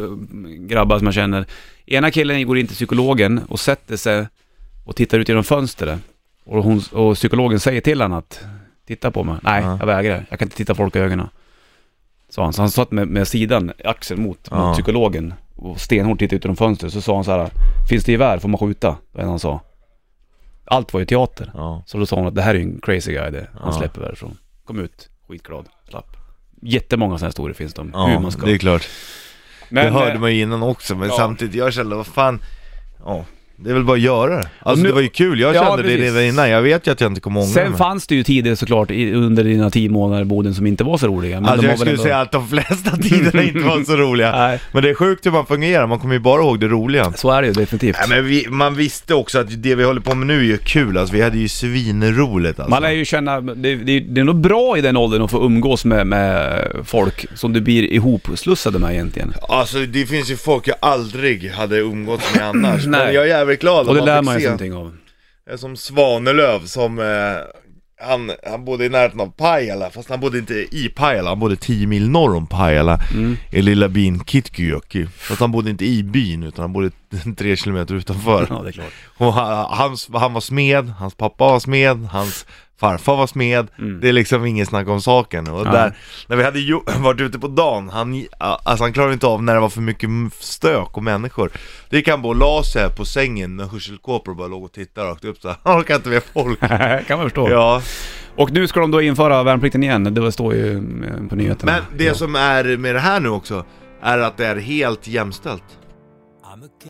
grabbar 0.58 0.98
som 0.98 1.06
jag 1.06 1.14
känner. 1.14 1.46
Ena 1.86 2.10
killen 2.10 2.46
går 2.46 2.58
in 2.58 2.66
till 2.66 2.76
psykologen 2.76 3.40
och 3.48 3.60
sätter 3.60 3.96
sig 3.96 4.26
och 4.86 4.96
tittar 4.96 5.18
ut 5.18 5.28
genom 5.28 5.44
fönstret. 5.44 6.00
Och, 6.44 6.64
hon, 6.64 6.82
och 6.92 7.14
psykologen 7.14 7.60
säger 7.60 7.80
till 7.80 8.00
honom 8.00 8.18
att 8.18 8.40
titta 8.86 9.10
på 9.10 9.24
mig. 9.24 9.36
Nej, 9.42 9.62
Ja. 9.62 9.76
jag 9.80 9.86
vägrar. 9.86 10.26
Jag 10.30 10.38
kan 10.38 10.46
inte 10.46 10.56
titta 10.56 10.74
folk 10.74 10.96
i 10.96 10.98
ögonen. 10.98 11.28
Sa 12.28 12.44
han. 12.44 12.52
Så 12.52 12.62
han 12.62 12.70
satt 12.70 12.90
med, 12.90 13.08
med 13.08 13.28
sidan, 13.28 13.72
axeln 13.84 14.22
mot, 14.22 14.48
Ja. 14.50 14.66
mot 14.66 14.74
psykologen 14.76 15.34
och 15.60 15.80
stenhårt 15.80 16.18
tittade 16.18 16.36
ut 16.36 16.44
genom 16.44 16.56
fönstret. 16.56 16.92
Så 16.92 17.00
sa 17.00 17.14
han 17.14 17.24
så 17.24 17.30
här, 17.30 17.50
finns 17.88 18.04
det 18.04 18.12
gevär 18.12 18.38
får 18.38 18.48
man 18.48 18.58
skjuta. 18.58 18.96
Det 19.12 19.24
han 19.24 19.38
sa. 19.38 19.60
Allt 20.64 20.92
var 20.92 21.00
ju 21.00 21.06
teater. 21.06 21.50
Ja, 21.54 21.82
Så 21.86 21.98
då 21.98 22.06
sa 22.06 22.16
hon 22.16 22.26
att 22.26 22.34
det 22.34 22.42
här 22.42 22.54
är 22.54 22.58
ju 22.58 22.62
en 22.64 22.80
crazy 22.82 23.12
guy 23.12 23.30
det. 23.30 23.46
Han 23.54 23.62
Ja. 23.64 23.72
släpper 23.72 24.00
därifrån. 24.00 24.36
Kom 24.64 24.78
ut, 24.78 25.08
skitglad, 25.28 25.66
slapp. 25.88 26.16
Jättemånga 26.62 27.18
sådana 27.18 27.28
historier 27.28 27.54
finns 27.54 27.74
det 27.74 27.80
om 27.80 27.90
ja 27.94 28.06
hur 28.06 28.18
man 28.18 28.32
ska. 28.32 28.46
det 28.46 28.52
är 28.52 28.58
klart 28.58 28.88
Men, 29.68 29.84
Det 29.84 29.90
hörde 29.90 30.12
eh, 30.12 30.20
man 30.20 30.34
ju 30.34 30.40
innan 30.42 30.62
också, 30.62 30.94
men 30.96 31.08
ja. 31.08 31.14
samtidigt, 31.16 31.54
jag 31.54 31.72
kände 31.72 31.96
vad 31.96 32.06
fan 32.06 32.42
Ja, 33.04 33.24
det 33.64 33.70
är 33.70 33.74
väl 33.74 33.84
bara 33.84 33.96
att 33.96 34.00
göra 34.02 34.36
det 34.36 34.48
Alltså 34.58 34.82
nu- 34.82 34.88
det 34.88 34.94
var 34.94 35.00
ju 35.02 35.08
kul, 35.08 35.40
jag 35.40 35.54
Ja, 35.54 35.64
kände 35.66 35.82
det 35.82 35.88
precis. 35.88 36.04
redan 36.04 36.22
innan, 36.24 36.50
jag 36.50 36.62
vet 36.62 36.86
ju 36.86 36.90
att 36.92 37.00
jag 37.00 37.10
inte 37.10 37.20
kommer 37.20 37.40
ångra 37.40 37.52
Sen 37.52 37.68
mig 37.70 37.78
fanns 37.78 38.06
det 38.06 38.14
ju 38.14 38.22
tider 38.22 38.54
såklart 38.54 38.90
i, 38.90 39.12
under 39.12 39.44
dina 39.44 39.70
tio 39.70 39.88
månader 39.90 40.22
i 40.22 40.24
Boden 40.24 40.54
som 40.54 40.66
inte 40.66 40.84
var 40.84 40.98
så 40.98 41.06
roliga. 41.06 41.40
Men 41.40 41.50
Alltså 41.50 41.66
jag 41.66 41.78
skulle 41.78 41.90
ändå- 41.90 42.02
säga 42.02 42.20
att 42.20 42.32
de 42.32 42.48
flesta 42.48 42.96
tiderna 43.02 43.42
inte 43.42 43.58
var 43.58 43.84
så 43.84 43.96
roliga 43.96 44.30
Nej, 44.36 44.60
Men 44.72 44.82
det 44.82 44.90
är 44.90 44.94
sjukt 44.94 45.26
hur 45.26 45.30
man 45.30 45.46
fungerar, 45.46 45.86
man 45.86 45.98
kommer 45.98 46.14
ju 46.14 46.20
bara 46.20 46.42
ihåg 46.42 46.60
det 46.60 46.68
roliga 46.68 47.12
så 47.12 47.30
är 47.30 47.42
det 47.42 47.48
ju 47.48 47.54
definitivt. 47.54 47.96
Nej 48.08 48.08
men 48.08 48.26
vi, 48.30 48.46
man 48.50 48.74
visste 48.74 49.14
också 49.14 49.38
att 49.38 49.62
det 49.62 49.74
vi 49.74 49.84
håller 49.84 50.00
på 50.00 50.14
med 50.14 50.26
nu 50.26 50.38
är 50.38 50.44
ju 50.44 50.58
kul, 50.58 50.98
alltså 50.98 51.14
vi 51.14 51.22
hade 51.22 51.38
ju 51.38 51.48
svinroligt 51.48 52.58
alltså 52.58 52.70
Man 52.70 52.82
lär 52.82 52.90
ju 52.90 53.04
känna, 53.04 53.40
det, 53.40 53.74
det, 53.76 54.00
det 54.00 54.20
är 54.20 54.24
nog 54.24 54.40
bra 54.40 54.78
i 54.78 54.80
den 54.80 54.96
åldern 54.96 55.22
att 55.22 55.30
få 55.30 55.44
umgås 55.46 55.84
med, 55.84 56.06
med 56.06 56.62
folk 56.84 57.26
som 57.34 57.52
du 57.52 57.60
blir 57.60 57.82
ihopslussade 57.92 58.78
med 58.78 58.92
egentligen. 58.92 59.32
Alltså 59.48 59.78
det 59.78 60.06
finns 60.06 60.30
ju 60.30 60.36
folk 60.36 60.68
jag 60.68 60.76
aldrig 60.80 61.50
hade 61.50 61.76
umgåtts 61.78 62.34
med 62.34 62.44
annars 62.48 62.86
Nej. 62.86 63.04
Men 63.04 63.14
jag 63.14 63.28
är 63.30 63.44
glad 63.56 63.88
Och 63.88 63.94
det 63.94 64.04
lär 64.04 64.22
man 64.22 64.34
ju 64.34 64.40
se 64.40 64.46
någonting 64.46 64.74
av. 64.74 64.96
Som 65.56 65.76
Svanelöv 65.76 66.66
som, 66.66 66.98
eh, 66.98 67.06
han, 68.08 68.32
han 68.46 68.64
bodde 68.64 68.84
i 68.84 68.88
närheten 68.88 69.20
av 69.20 69.32
Pajala, 69.36 69.90
fast 69.90 70.10
han 70.10 70.20
bodde 70.20 70.38
inte 70.38 70.54
i 70.54 70.92
Pajala, 70.96 71.28
han 71.28 71.38
bodde 71.40 71.56
10 71.56 71.86
mil 71.86 72.10
norr 72.10 72.34
om 72.34 72.46
Pajala 72.46 73.00
Mm. 73.14 73.36
I 73.50 73.62
lilla 73.62 73.88
byn 73.88 74.24
Kitkyöki 74.24 75.06
Fast 75.06 75.40
han 75.40 75.52
bodde 75.52 75.70
inte 75.70 75.84
i 75.84 76.02
byn 76.02 76.42
utan 76.42 76.62
han 76.62 76.72
bodde 76.72 76.90
3 77.36 77.56
kilometer 77.56 77.94
utanför 77.94 78.46
Ja, 78.50 78.62
det 78.62 78.68
är 78.68 78.72
klart. 78.72 78.92
Och 79.16 79.32
han, 79.32 79.66
hans, 79.78 80.08
han 80.12 80.32
var 80.32 80.40
smed, 80.40 80.88
hans 80.88 81.14
pappa 81.14 81.44
var 81.44 81.60
smed, 81.60 82.04
hans 82.12 82.46
farfar 82.80 83.16
var 83.16 83.26
smed 83.26 83.68
Mm. 83.78 84.00
Det 84.00 84.08
är 84.08 84.12
liksom 84.12 84.46
ingen 84.46 84.66
snack 84.66 84.88
om 84.88 85.00
saken 85.00 85.48
och 85.48 85.66
Ja. 85.66 85.72
där, 85.72 85.96
när 86.26 86.36
vi 86.36 86.44
hade 86.44 86.80
varit 87.00 87.20
ute 87.20 87.38
på 87.38 87.48
dagen, 87.48 87.88
han, 87.88 88.24
alltså 88.38 88.84
han 88.84 88.92
klarade 88.92 89.12
inte 89.12 89.26
av 89.26 89.42
när 89.42 89.54
det 89.54 89.60
var 89.60 89.68
för 89.68 89.80
mycket 89.80 90.10
stök 90.38 90.96
och 90.96 91.02
människor 91.02 91.50
Det 91.90 91.96
gick 91.96 92.08
han 92.08 92.22
bara 92.22 92.28
och 92.28 92.36
la 92.36 92.62
sig 92.62 92.90
på 92.96 93.04
sängen 93.04 93.56
med 93.56 93.68
hörselkåpor 93.68 94.30
och 94.32 94.36
bara 94.36 94.48
låg 94.48 94.64
och 94.64 94.72
tittade 94.72 95.10
rakt 95.10 95.24
upp 95.24 95.38
såhär, 95.40 95.56
han 95.64 95.80
orkar 95.80 95.94
inte 95.96 96.08
med 96.08 96.22
folk 96.22 96.60
kan 97.06 97.18
man 97.18 97.26
förstå. 97.26 97.50
Ja, 97.50 97.82
Och 98.36 98.52
nu 98.52 98.66
ska 98.66 98.80
de 98.80 98.90
då 98.90 99.02
införa 99.02 99.42
värnplikten 99.42 99.82
igen, 99.82 100.14
det 100.14 100.32
står 100.32 100.54
ju 100.54 100.72
eh, 100.76 101.28
på 101.28 101.36
nyheterna. 101.36 101.72
men 101.72 101.98
det 101.98 102.04
Ja. 102.04 102.14
som 102.14 102.34
är 102.36 102.76
med 102.76 102.94
det 102.94 103.00
här 103.00 103.20
nu 103.20 103.28
också 103.28 103.64
Är 104.02 104.18
att 104.18 104.36
det 104.36 104.46
är 104.46 104.56
helt 104.56 105.06
jämställt 105.06 105.64